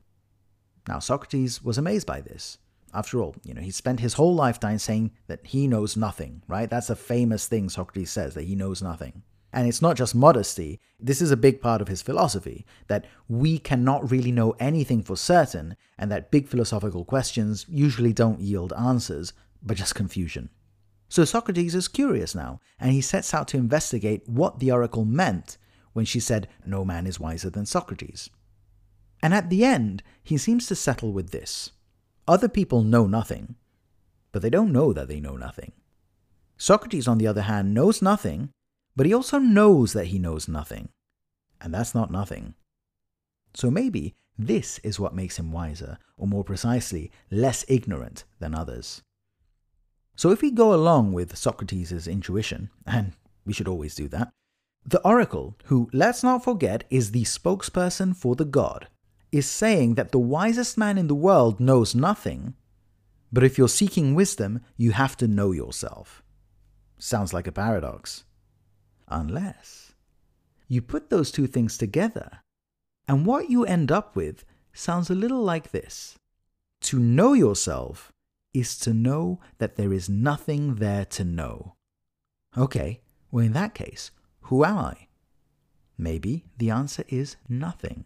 Now, 0.87 0.99
Socrates 0.99 1.63
was 1.63 1.79
amazed 1.79 2.07
by 2.07 2.21
this. 2.21 2.59
After 2.95 3.21
all, 3.21 3.37
you 3.45 3.53
know, 3.53 3.61
he 3.61 3.71
spent 3.71 4.01
his 4.01 4.15
whole 4.15 4.35
lifetime 4.35 4.79
saying 4.79 5.13
that 5.27 5.47
he 5.47 5.67
knows 5.67 5.97
nothing, 5.97 6.43
right? 6.49 6.69
That's 6.69 6.91
a 6.91 6.97
famous 6.97 7.47
thing 7.47 7.69
Socrates 7.69 8.11
says, 8.11 8.35
that 8.35 8.45
he 8.45 8.55
knows 8.55 8.83
nothing. 8.83 9.23
And 9.53 9.67
it's 9.67 9.83
not 9.83 9.97
just 9.97 10.15
modesty, 10.15 10.81
this 11.01 11.23
is 11.23 11.31
a 11.31 11.37
big 11.37 11.61
part 11.61 11.81
of 11.81 11.89
his 11.89 12.03
philosophy 12.03 12.67
that 12.87 13.07
we 13.29 13.59
cannot 13.59 14.11
really 14.11 14.33
know 14.33 14.55
anything 14.59 15.03
for 15.03 15.17
certain, 15.17 15.77
and 15.99 16.11
that 16.11 16.31
big 16.31 16.49
philosophical 16.49 17.05
questions 17.05 17.65
usually 17.69 18.13
don't 18.13 18.41
yield 18.41 18.73
answers, 18.75 19.33
but 19.63 19.77
just 19.77 19.95
confusion. 19.95 20.51
So 21.09 21.25
Socrates 21.25 21.75
is 21.75 21.89
curious 21.89 22.35
now, 22.35 22.61
and 22.79 22.93
he 22.93 23.01
sets 23.01 23.33
out 23.33 23.49
to 23.49 23.57
investigate 23.57 24.29
what 24.29 24.59
the 24.59 24.71
oracle 24.71 25.07
meant 25.07 25.57
when 25.95 26.05
she 26.05 26.21
said, 26.21 26.49
No 26.67 26.85
man 26.85 27.07
is 27.07 27.19
wiser 27.19 27.49
than 27.49 27.65
Socrates. 27.65 28.29
And 29.23 29.35
at 29.35 29.51
the 29.51 29.65
end, 29.65 30.03
he 30.23 30.37
seems 30.37 30.67
to 30.67 30.75
settle 30.75 31.13
with 31.13 31.31
this 31.31 31.71
Other 32.27 32.49
people 32.49 32.83
know 32.83 33.07
nothing, 33.07 33.57
but 34.33 34.43
they 34.43 34.51
don't 34.51 34.73
know 34.73 34.93
that 34.93 35.09
they 35.09 35.21
know 35.21 35.37
nothing. 35.37 35.73
Socrates, 36.57 37.09
on 37.09 37.19
the 37.19 37.27
other 37.27 37.43
hand, 37.43 37.73
knows 37.73 38.03
nothing, 38.03 38.51
but 38.97 39.07
he 39.07 39.15
also 39.15 39.39
knows 39.39 39.93
that 39.93 40.07
he 40.07 40.19
knows 40.19 40.49
nothing. 40.49 40.89
And 41.61 41.73
that's 41.73 41.95
not 41.95 42.11
nothing. 42.11 42.55
So 43.55 43.71
maybe 43.71 44.15
this 44.37 44.79
is 44.81 45.01
what 45.01 45.15
makes 45.15 45.39
him 45.39 45.51
wiser, 45.51 45.99
or 46.17 46.27
more 46.27 46.45
precisely, 46.45 47.11
less 47.31 47.65
ignorant 47.69 48.25
than 48.39 48.55
others. 48.55 49.03
So 50.15 50.31
if 50.31 50.43
we 50.43 50.51
go 50.51 50.75
along 50.75 51.13
with 51.13 51.37
Socrates' 51.37 52.07
intuition, 52.07 52.71
and 52.87 53.13
we 53.45 53.53
should 53.53 53.69
always 53.69 53.95
do 53.95 54.09
that, 54.09 54.31
the 54.85 55.01
oracle, 55.03 55.57
who, 55.65 55.89
let's 55.93 56.23
not 56.23 56.45
forget, 56.45 56.85
is 56.91 57.11
the 57.11 57.25
spokesperson 57.25 58.17
for 58.17 58.35
the 58.35 58.45
god, 58.45 58.89
is 59.31 59.49
saying 59.49 59.95
that 59.95 60.13
the 60.13 60.19
wisest 60.19 60.79
man 60.79 60.99
in 60.99 61.07
the 61.07 61.15
world 61.15 61.61
knows 61.61 61.95
nothing, 61.95 62.55
but 63.33 63.45
if 63.45 63.59
you're 63.59 63.69
seeking 63.69 64.15
wisdom, 64.15 64.61
you 64.77 64.93
have 64.93 65.17
to 65.19 65.29
know 65.29 65.53
yourself. 65.53 66.23
Sounds 66.99 67.33
like 67.33 67.47
a 67.47 67.53
paradox 67.53 68.25
unless 69.11 69.93
you 70.69 70.83
put 70.83 71.11
those 71.11 71.31
two 71.31 71.47
things 71.47 71.79
together. 71.79 72.41
And 73.07 73.25
what 73.25 73.49
you 73.49 73.65
end 73.65 73.91
up 73.91 74.15
with 74.15 74.45
sounds 74.73 75.09
a 75.09 75.15
little 75.15 75.43
like 75.43 75.71
this 75.71 76.19
To 76.83 76.99
know 76.99 77.33
yourself 77.33 78.13
is 78.53 78.79
to 78.81 78.93
know 78.93 79.41
that 79.59 79.77
there 79.77 79.93
is 79.93 80.09
nothing 80.09 80.77
there 80.77 81.05
to 81.07 81.25
know. 81.25 81.75
Okay, 82.57 83.01
well, 83.31 83.45
in 83.45 83.53
that 83.53 83.75
case, 83.75 84.11
who 84.43 84.65
am 84.65 84.79
I? 84.79 85.09
Maybe 85.97 86.45
the 86.59 86.71
answer 86.71 87.05
is 87.09 87.37
nothing, 87.49 88.05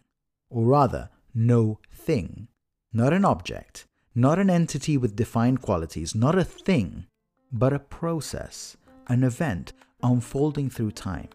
or 0.53 0.63
rather, 0.65 1.09
no 1.33 1.79
thing. 1.91 2.47
Not 2.93 3.11
an 3.11 3.25
object, 3.25 3.87
not 4.13 4.37
an 4.37 4.49
entity 4.49 4.97
with 4.97 5.15
defined 5.15 5.61
qualities, 5.61 6.13
not 6.13 6.37
a 6.37 6.43
thing, 6.43 7.07
but 7.51 7.73
a 7.73 7.79
process, 7.79 8.77
an 9.07 9.23
event, 9.23 9.73
unfolding 10.03 10.69
through 10.69 10.91
time. 10.91 11.29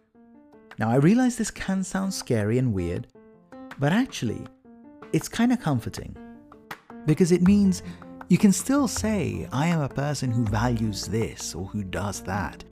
Now, 0.79 0.89
I 0.89 0.97
realize 0.97 1.37
this 1.37 1.51
can 1.51 1.83
sound 1.83 2.15
scary 2.15 2.59
and 2.59 2.73
weird, 2.73 3.09
but 3.81 3.93
actually, 3.93 4.47
it's 5.13 5.29
kind 5.29 5.53
of 5.53 5.61
comforting. 5.61 6.17
Because 7.05 7.33
it 7.33 7.43
means 7.43 7.83
you 8.29 8.39
can 8.39 8.53
still 8.53 8.87
say, 8.87 9.49
I 9.53 9.67
am 9.67 9.81
a 9.81 9.89
person 9.89 10.31
who 10.31 10.45
values 10.45 11.07
this 11.07 11.57
or 11.57 11.67
who 11.67 11.83
does 11.83 12.21
that, 12.23 12.63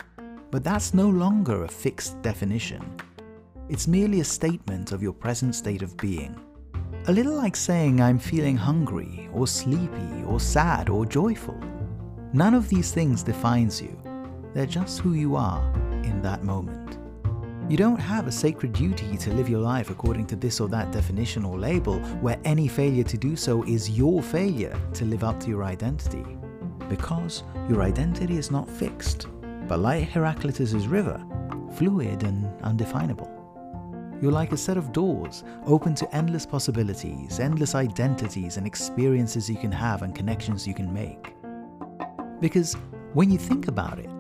but 0.53 0.63
that's 0.63 0.95
no 0.95 1.09
longer 1.09 1.65
a 1.65 1.69
fixed 1.69 2.23
definition. 2.23 2.83
It's 3.69 3.89
merely 3.89 4.21
a 4.21 4.25
statement 4.25 4.93
of 4.93 5.03
your 5.03 5.13
present 5.13 5.53
state 5.53 5.83
of 5.83 5.97
being. 5.97 6.41
A 7.09 7.13
little 7.13 7.35
like 7.35 7.57
saying, 7.57 8.01
I'm 8.01 8.17
feeling 8.17 8.57
hungry, 8.57 9.29
or 9.33 9.49
sleepy, 9.49 10.23
or 10.25 10.39
sad, 10.39 10.89
or 10.89 11.05
joyful. 11.05 11.59
None 12.33 12.55
of 12.55 12.69
these 12.69 12.93
things 12.93 13.25
defines 13.25 13.83
you, 13.83 14.01
they're 14.55 14.67
just 14.67 15.01
who 15.01 15.15
you 15.15 15.35
are 15.35 15.69
in 16.05 16.23
that 16.23 16.45
moment. 16.45 16.99
You 17.69 17.77
don't 17.77 17.99
have 17.99 18.29
a 18.29 18.33
sacred 18.33 18.73
duty 18.73 19.17
to 19.17 19.35
live 19.35 19.49
your 19.49 19.61
life 19.61 19.91
according 19.91 20.27
to 20.29 20.37
this 20.37 20.61
or 20.61 20.69
that 20.69 20.93
definition 20.93 21.45
or 21.45 21.59
label, 21.59 21.99
where 22.21 22.39
any 22.45 22.69
failure 22.69 23.03
to 23.03 23.19
do 23.19 23.35
so 23.35 23.65
is 23.65 23.91
your 23.91 24.23
failure 24.23 24.79
to 24.95 25.05
live 25.05 25.25
up 25.25 25.41
to 25.41 25.49
your 25.49 25.65
identity. 25.65 26.25
Because 26.89 27.43
your 27.69 27.83
identity 27.83 28.39
is 28.39 28.53
not 28.53 28.71
fixed, 28.71 29.27
but 29.67 29.81
like 29.81 30.09
Heraclitus' 30.09 30.87
river, 30.87 31.21
fluid 31.75 32.23
and 32.23 32.49
undefinable. 32.63 33.36
You're 34.27 34.33
like 34.33 34.51
a 34.51 34.57
set 34.57 34.77
of 34.77 34.93
doors, 34.93 35.45
open 35.67 35.95
to 35.95 36.13
endless 36.13 36.45
possibilities, 36.45 37.39
endless 37.39 37.77
identities 37.77 38.57
and 38.57 38.67
experiences 38.67 39.49
you 39.49 39.55
can 39.55 39.71
have 39.71 40.03
and 40.03 40.13
connections 40.17 40.67
you 40.67 40.75
can 40.75 40.93
make. 40.93 41.33
Because 42.41 42.75
when 43.15 43.31
you 43.31 43.39
think 43.39 43.69
about 43.69 44.01
it, 44.01 44.11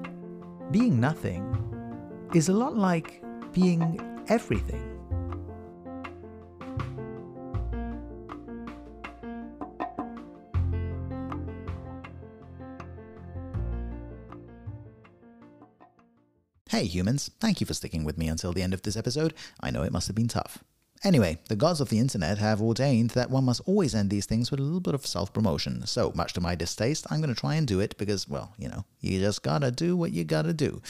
being 0.70 1.00
nothing 1.00 1.42
is 2.36 2.48
a 2.48 2.52
lot 2.52 2.76
like 2.76 3.20
being 3.52 4.00
everything. 4.28 4.95
Hey 16.76 16.84
humans, 16.84 17.30
thank 17.40 17.62
you 17.62 17.66
for 17.66 17.72
sticking 17.72 18.04
with 18.04 18.18
me 18.18 18.28
until 18.28 18.52
the 18.52 18.60
end 18.60 18.74
of 18.74 18.82
this 18.82 18.98
episode. 18.98 19.32
I 19.60 19.70
know 19.70 19.82
it 19.82 19.92
must 19.92 20.08
have 20.08 20.14
been 20.14 20.28
tough. 20.28 20.62
Anyway, 21.02 21.38
the 21.48 21.56
gods 21.56 21.80
of 21.80 21.88
the 21.88 21.98
internet 21.98 22.36
have 22.36 22.60
ordained 22.60 23.12
that 23.12 23.30
one 23.30 23.44
must 23.44 23.62
always 23.64 23.94
end 23.94 24.10
these 24.10 24.26
things 24.26 24.50
with 24.50 24.60
a 24.60 24.62
little 24.62 24.80
bit 24.80 24.92
of 24.92 25.06
self 25.06 25.32
promotion. 25.32 25.86
So, 25.86 26.12
much 26.14 26.34
to 26.34 26.42
my 26.42 26.54
distaste, 26.54 27.06
I'm 27.08 27.22
going 27.22 27.34
to 27.34 27.40
try 27.40 27.54
and 27.54 27.66
do 27.66 27.80
it 27.80 27.96
because, 27.96 28.28
well, 28.28 28.52
you 28.58 28.68
know, 28.68 28.84
you 29.00 29.18
just 29.20 29.42
gotta 29.42 29.70
do 29.70 29.96
what 29.96 30.12
you 30.12 30.24
gotta 30.24 30.52
do. 30.52 30.82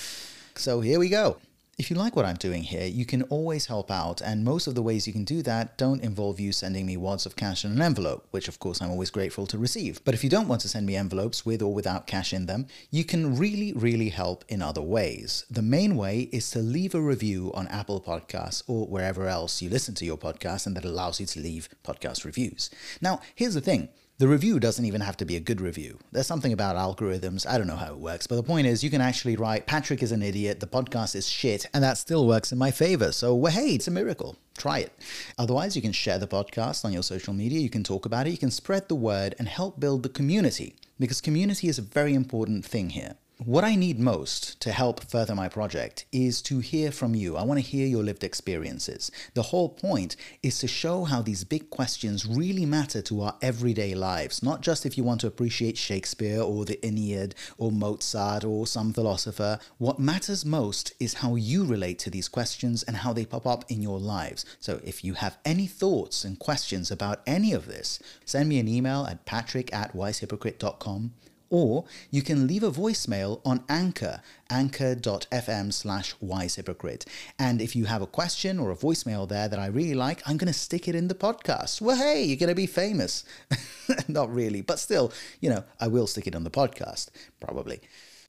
So, 0.57 0.81
here 0.81 0.99
we 0.99 1.09
go. 1.09 1.37
If 1.79 1.91
you 1.91 1.97
like 1.97 2.17
what 2.17 2.25
I'm 2.25 2.37
doing 2.37 2.63
here, 2.63 2.87
you 2.87 3.05
can 3.05 3.25
always 3.25 3.67
help 3.67 3.91
out, 3.91 4.23
and 4.23 4.43
most 4.43 4.67
of 4.67 4.75
the 4.75 4.81
ways 4.81 5.07
you 5.07 5.13
can 5.13 5.25
do 5.25 5.43
that 5.43 5.77
don't 5.77 6.03
involve 6.03 6.41
you 6.41 6.51
sending 6.51 6.87
me 6.87 6.97
wads 6.97 7.27
of 7.27 7.37
cash 7.37 7.67
in 7.67 7.73
an 7.73 7.83
envelope, 7.83 8.27
which 8.31 8.49
of 8.49 8.59
course 8.59 8.81
I'm 8.81 8.89
always 8.89 9.11
grateful 9.11 9.47
to 9.49 9.59
receive. 9.59 10.03
But 10.03 10.15
if 10.15 10.25
you 10.25 10.31
don't 10.31 10.49
want 10.49 10.63
to 10.63 10.71
send 10.71 10.87
me 10.87 10.97
envelopes 10.97 11.45
with 11.45 11.61
or 11.61 11.75
without 11.75 12.07
cash 12.07 12.33
in 12.33 12.47
them, 12.47 12.67
you 12.91 13.05
can 13.05 13.37
really, 13.37 13.75
really 13.75 14.09
help 14.09 14.43
in 14.49 14.63
other 14.63 14.81
ways. 14.81 15.45
The 15.51 15.61
main 15.61 15.99
way 15.99 16.31
is 16.33 16.51
to 16.53 16.61
leave 16.61 16.95
a 16.95 17.01
review 17.03 17.53
on 17.53 17.69
Apple 17.69 18.01
Podcasts 18.01 18.63
or 18.67 18.87
wherever 18.87 19.29
else 19.29 19.61
you 19.61 19.69
listen 19.69 19.95
to 19.97 20.07
your 20.07 20.17
podcast, 20.17 20.67
and 20.67 20.75
that 20.77 20.85
allows 20.87 21.21
you 21.21 21.27
to 21.27 21.41
leave 21.41 21.69
podcast 21.85 22.25
reviews. 22.25 22.71
Now, 23.03 23.21
here's 23.35 23.53
the 23.53 23.61
thing. 23.61 23.91
The 24.19 24.29
review 24.29 24.59
doesn't 24.59 24.87
even 24.87 25.03
have 25.03 25.19
to 25.19 25.27
be 25.27 25.37
a 25.37 25.41
good 25.41 25.61
review. 25.61 25.99
There's 26.11 26.27
something 26.27 26.55
about 26.55 26.77
algorithms, 26.77 27.47
I 27.47 27.59
don't 27.59 27.67
know 27.67 27.77
how 27.77 27.93
it 27.93 27.99
works, 27.99 28.27
but 28.27 28.37
the 28.37 28.43
point 28.43 28.67
is 28.67 28.83
you 28.83 28.89
can 28.89 29.03
actually 29.03 29.37
write, 29.37 29.67
Patrick 29.67 30.03
is 30.03 30.11
an 30.11 30.23
idiot, 30.23 30.59
the 30.59 30.67
podcast 30.67 31.15
is 31.15 31.29
shit, 31.29 31.67
and 31.75 31.85
that 31.85 31.99
still 31.99 32.27
works 32.27 32.51
in 32.51 32.57
my 32.57 32.71
favor. 32.71 33.13
So, 33.13 33.45
hey, 33.45 33.75
it's 33.75 33.89
a 33.89 33.91
miracle. 33.91 34.37
Try 34.57 34.79
it. 34.79 34.99
Otherwise, 35.37 35.77
you 35.77 35.83
can 35.83 35.93
share 35.93 36.19
the 36.19 36.27
podcast 36.27 36.83
on 36.83 36.95
your 36.95 37.03
social 37.03 37.35
media, 37.35 37.61
you 37.61 37.69
can 37.69 37.85
talk 37.85 38.07
about 38.07 38.27
it, 38.27 38.31
you 38.31 38.39
can 38.39 38.51
spread 38.51 38.89
the 38.89 38.95
word 38.95 39.35
and 39.39 39.49
help 39.49 39.79
build 39.79 40.03
the 40.03 40.09
community, 40.09 40.77
because 40.99 41.21
community 41.21 41.69
is 41.69 41.79
a 41.79 41.83
very 41.83 42.15
important 42.15 42.65
thing 42.65 42.89
here. 42.89 43.17
What 43.45 43.65
I 43.65 43.75
need 43.75 44.01
most 44.01 44.59
to 44.63 44.73
help 44.73 45.05
further 45.05 45.35
my 45.35 45.51
project 45.51 46.07
is 46.11 46.41
to 46.43 46.61
hear 46.61 46.91
from 46.91 47.15
you. 47.15 47.37
I 47.37 47.43
want 47.43 47.59
to 47.59 47.71
hear 47.71 47.87
your 47.87 48.03
lived 48.03 48.25
experiences. 48.25 49.11
The 49.35 49.43
whole 49.43 49.69
point 49.69 50.17
is 50.43 50.59
to 50.61 50.67
show 50.67 51.05
how 51.05 51.21
these 51.21 51.45
big 51.45 51.69
questions 51.69 52.25
really 52.25 52.65
matter 52.65 53.03
to 53.03 53.21
our 53.21 53.37
everyday 53.43 53.95
lives, 53.95 54.43
not 54.43 54.63
just 54.63 54.87
if 54.87 54.97
you 54.97 55.05
want 55.05 55.21
to 55.21 55.27
appreciate 55.27 55.77
Shakespeare 55.77 56.41
or 56.41 56.65
the 56.65 56.83
Aeneid 56.83 57.35
or 57.59 57.71
Mozart 57.71 58.43
or 58.43 58.67
some 58.67 58.95
philosopher. 58.95 59.59
What 59.77 59.99
matters 59.99 60.47
most 60.47 60.95
is 60.99 61.15
how 61.15 61.35
you 61.35 61.67
relate 61.67 61.99
to 62.01 62.11
these 62.11 62.29
questions 62.29 62.85
and 62.85 62.97
how 62.97 63.13
they 63.13 63.27
pop 63.27 63.47
up 63.47 63.71
in 63.71 63.83
your 63.83 64.01
lives. 64.01 64.47
So 64.61 64.81
if 64.83 65.05
you 65.05 65.13
have 65.13 65.37
any 65.45 65.67
thoughts 65.67 66.25
and 66.25 66.39
questions 66.39 66.91
about 66.91 67.21
any 67.27 67.53
of 67.53 67.67
this, 67.67 67.99
send 68.25 68.49
me 68.49 68.59
an 68.59 68.67
email 68.67 69.05
at 69.05 69.27
patrick 69.27 69.75
at 69.75 69.95
wisehypocrite.com 69.95 71.13
or 71.51 71.85
you 72.11 72.23
can 72.23 72.47
leave 72.47 72.63
a 72.63 72.71
voicemail 72.71 73.41
on 73.45 73.65
Anchor, 73.69 74.21
anchor.fm 74.51 75.73
slash 75.73 76.15
wisehypocrite. 76.17 77.07
And 77.39 77.61
if 77.61 77.77
you 77.77 77.85
have 77.87 78.03
a 78.03 78.07
question 78.07 78.59
or 78.59 78.71
a 78.71 78.77
voicemail 78.77 79.29
there 79.29 79.49
that 79.49 79.59
I 79.59 79.67
really 79.67 79.95
like, 79.95 80.23
I'm 80.27 80.37
going 80.37 80.53
to 80.53 80.59
stick 80.59 80.89
it 80.89 80.95
in 80.95 81.09
the 81.09 81.15
podcast. 81.15 81.81
Well, 81.81 81.97
hey, 81.97 82.25
you're 82.25 82.37
going 82.37 82.49
to 82.49 82.55
be 82.55 82.67
famous. 82.67 83.25
Not 84.09 84.33
really, 84.33 84.63
but 84.63 84.79
still, 84.79 85.13
you 85.41 85.51
know, 85.51 85.65
I 85.81 85.89
will 85.89 86.07
stick 86.07 86.27
it 86.27 86.35
on 86.35 86.45
the 86.45 86.51
podcast, 86.51 87.09
probably. 87.41 87.81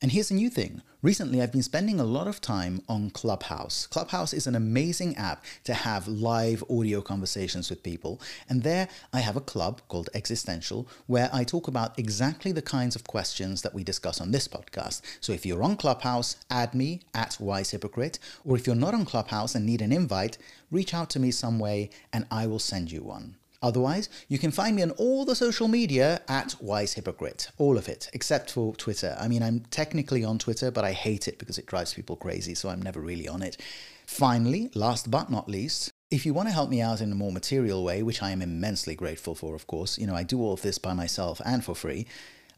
And 0.02 0.12
here's 0.12 0.30
a 0.30 0.36
new 0.36 0.50
thing. 0.52 0.84
Recently, 1.02 1.42
I've 1.42 1.52
been 1.52 1.64
spending 1.64 2.00
a 2.00 2.04
lot 2.04 2.28
of 2.28 2.40
time 2.40 2.84
on 2.88 3.10
Clubhouse. 3.10 3.88
Clubhouse 3.88 4.32
is 4.32 4.46
an 4.46 4.56
amazing 4.56 5.16
app 5.16 5.44
to 5.64 5.74
have 5.74 6.08
live 6.08 6.64
audio 6.70 7.02
conversations 7.02 7.70
with 7.70 7.82
people. 7.82 8.22
And 8.48 8.62
there, 8.62 8.90
I 9.12 9.22
have 9.22 9.36
a 9.36 9.42
club 9.42 9.82
called 9.88 10.10
Existential 10.14 10.88
where 11.08 11.30
I 11.34 11.44
talk 11.44 11.68
about 11.68 11.98
exactly 11.98 12.52
the 12.52 12.62
kinds 12.62 12.96
of 12.96 13.06
questions 13.06 13.64
that 13.64 13.74
we 13.74 13.84
discuss 13.84 14.22
on 14.22 14.32
this 14.32 14.48
podcast. 14.48 15.02
So 15.20 15.34
if 15.34 15.46
you're 15.46 15.64
on 15.64 15.78
Clubhouse, 15.78 16.36
add 16.52 16.76
me 16.76 17.02
at 17.16 17.38
Wise 17.40 17.72
Hypocrite. 17.72 18.20
Or 18.46 18.56
if 18.56 18.68
you're 18.68 18.76
not 18.76 18.94
on 18.94 19.06
Clubhouse 19.06 19.56
and 19.56 19.66
need 19.66 19.82
an 19.82 19.92
invite, 19.92 20.38
reach 20.70 20.94
out 20.94 21.10
to 21.12 21.20
me 21.20 21.32
some 21.32 21.58
way 21.58 21.90
and 22.14 22.28
I 22.30 22.46
will 22.46 22.60
send 22.60 22.92
you 22.92 23.02
one. 23.02 23.36
Otherwise, 23.62 24.10
you 24.28 24.38
can 24.38 24.52
find 24.52 24.76
me 24.76 24.84
on 24.84 24.92
all 24.92 25.26
the 25.26 25.36
social 25.36 25.68
media 25.68 26.22
at 26.28 26.56
Wise 26.62 26.94
Hypocrite. 26.94 27.50
All 27.58 27.78
of 27.78 27.88
it, 27.88 28.10
except 28.14 28.52
for 28.52 28.76
Twitter. 28.76 29.16
I 29.20 29.28
mean, 29.28 29.42
I'm 29.42 29.62
technically 29.72 30.24
on 30.24 30.38
Twitter, 30.38 30.70
but 30.70 30.86
I 30.86 30.92
hate 30.92 31.28
it 31.28 31.40
because 31.40 31.58
it 31.58 31.66
drives 31.66 31.94
people 31.94 32.16
crazy, 32.16 32.54
so 32.54 32.70
I'm 32.70 32.82
never 32.82 33.02
really 33.02 33.28
on 33.28 33.42
it. 33.42 33.58
Finally, 34.06 34.70
last 34.74 35.10
but 35.10 35.30
not 35.30 35.50
least, 35.50 35.92
if 36.10 36.26
you 36.26 36.34
want 36.34 36.48
to 36.48 36.54
help 36.54 36.70
me 36.70 36.82
out 36.82 37.02
in 37.02 37.12
a 37.12 37.16
more 37.16 37.32
material 37.32 37.84
way, 37.84 38.04
which 38.04 38.24
I 38.24 38.32
am 38.32 38.42
immensely 38.42 38.96
grateful 38.96 39.36
for, 39.36 39.56
of 39.56 39.68
course, 39.68 39.98
you 39.98 40.08
know, 40.08 40.16
I 40.16 40.24
do 40.24 40.40
all 40.40 40.54
of 40.54 40.62
this 40.62 40.78
by 40.78 40.94
myself 40.94 41.42
and 41.46 41.64
for 41.64 41.76
free, 41.76 42.08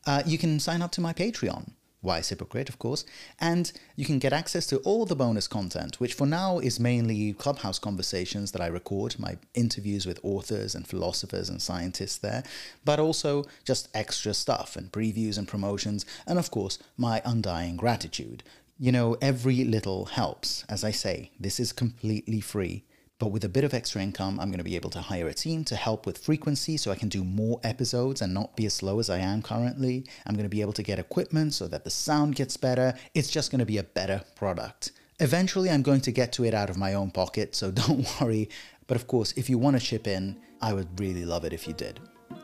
uh, 0.05 0.21
you 0.25 0.37
can 0.37 0.59
sign 0.59 0.81
up 0.81 0.91
to 0.93 1.01
my 1.01 1.13
Patreon. 1.13 1.71
Wise 2.01 2.29
Hypocrite, 2.29 2.69
of 2.69 2.79
course, 2.79 3.03
and 3.39 3.71
you 3.95 4.05
can 4.05 4.19
get 4.19 4.31
access 4.31 4.65
to 4.67 4.77
all 4.79 5.05
the 5.05 5.15
bonus 5.15 5.47
content, 5.47 5.99
which 5.99 6.13
for 6.13 6.25
now 6.25 6.59
is 6.59 6.79
mainly 6.79 7.33
clubhouse 7.33 7.77
conversations 7.77 8.51
that 8.51 8.61
I 8.61 8.67
record, 8.67 9.19
my 9.19 9.37
interviews 9.53 10.05
with 10.05 10.19
authors 10.23 10.75
and 10.75 10.87
philosophers 10.87 11.49
and 11.49 11.61
scientists 11.61 12.17
there, 12.17 12.43
but 12.85 12.99
also 12.99 13.43
just 13.65 13.89
extra 13.93 14.33
stuff 14.33 14.75
and 14.77 14.91
previews 14.91 15.37
and 15.37 15.47
promotions, 15.47 16.05
and 16.25 16.39
of 16.39 16.51
course, 16.51 16.79
my 16.95 17.21
undying 17.25 17.75
gratitude. 17.75 18.43
You 18.77 18.93
know, 18.93 19.17
every 19.21 19.65
little 19.65 20.05
helps. 20.05 20.63
As 20.69 20.85
I 20.85 20.91
say, 20.91 21.31
this 21.37 21.59
is 21.59 21.73
completely 21.73 22.39
free. 22.39 22.85
But 23.19 23.31
with 23.33 23.43
a 23.43 23.49
bit 23.49 23.65
of 23.65 23.73
extra 23.73 24.01
income, 24.01 24.39
I'm 24.39 24.49
going 24.49 24.59
to 24.59 24.63
be 24.63 24.77
able 24.77 24.89
to 24.91 25.01
hire 25.01 25.27
a 25.27 25.33
team 25.33 25.65
to 25.65 25.75
help 25.75 26.05
with 26.05 26.17
frequency 26.17 26.77
so 26.77 26.89
I 26.89 26.95
can 26.95 27.09
do 27.09 27.25
more 27.25 27.59
episodes 27.65 28.21
and 28.21 28.33
not 28.33 28.55
be 28.55 28.65
as 28.65 28.73
slow 28.73 28.99
as 28.99 29.09
I 29.09 29.17
am 29.17 29.41
currently. 29.41 30.05
I'm 30.25 30.35
going 30.35 30.45
to 30.45 30.49
be 30.49 30.61
able 30.61 30.73
to 30.73 30.83
get 30.83 30.99
equipment 30.99 31.53
so 31.53 31.67
that 31.67 31.83
the 31.83 31.89
sound 31.89 32.35
gets 32.35 32.55
better. 32.55 32.93
It's 33.13 33.29
just 33.29 33.51
going 33.51 33.59
to 33.59 33.65
be 33.65 33.77
a 33.77 33.83
better 33.83 34.23
product. 34.35 34.93
Eventually, 35.19 35.69
I'm 35.69 35.81
going 35.81 35.99
to 36.01 36.13
get 36.13 36.31
to 36.33 36.45
it 36.45 36.53
out 36.53 36.69
of 36.69 36.77
my 36.77 36.93
own 36.93 37.11
pocket, 37.11 37.55
so 37.55 37.71
don't 37.71 38.07
worry. 38.21 38.49
But 38.87 38.95
of 38.95 39.07
course, 39.07 39.33
if 39.35 39.49
you 39.49 39.57
want 39.57 39.77
to 39.77 39.85
chip 39.85 40.07
in, 40.07 40.39
I 40.61 40.71
would 40.71 40.97
really 40.97 41.25
love 41.25 41.43
it 41.43 41.51
if 41.51 41.67
you 41.67 41.73
did. 41.73 41.99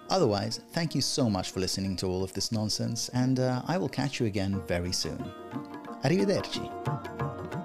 Otherwise, 0.09 0.59
thank 0.73 0.93
you 0.93 1.01
so 1.01 1.30
much 1.30 1.51
for 1.51 1.61
listening 1.61 1.95
to 1.97 2.07
all 2.07 2.21
of 2.23 2.34
this 2.34 2.51
nonsense, 2.51 3.09
and 3.09 3.39
uh, 3.39 3.61
I 3.65 3.78
will 3.78 3.89
catch 3.89 4.19
you 4.19 4.26
again 4.26 4.61
very 4.67 4.91
soon. 4.91 5.23
Arrivederci. 6.03 7.64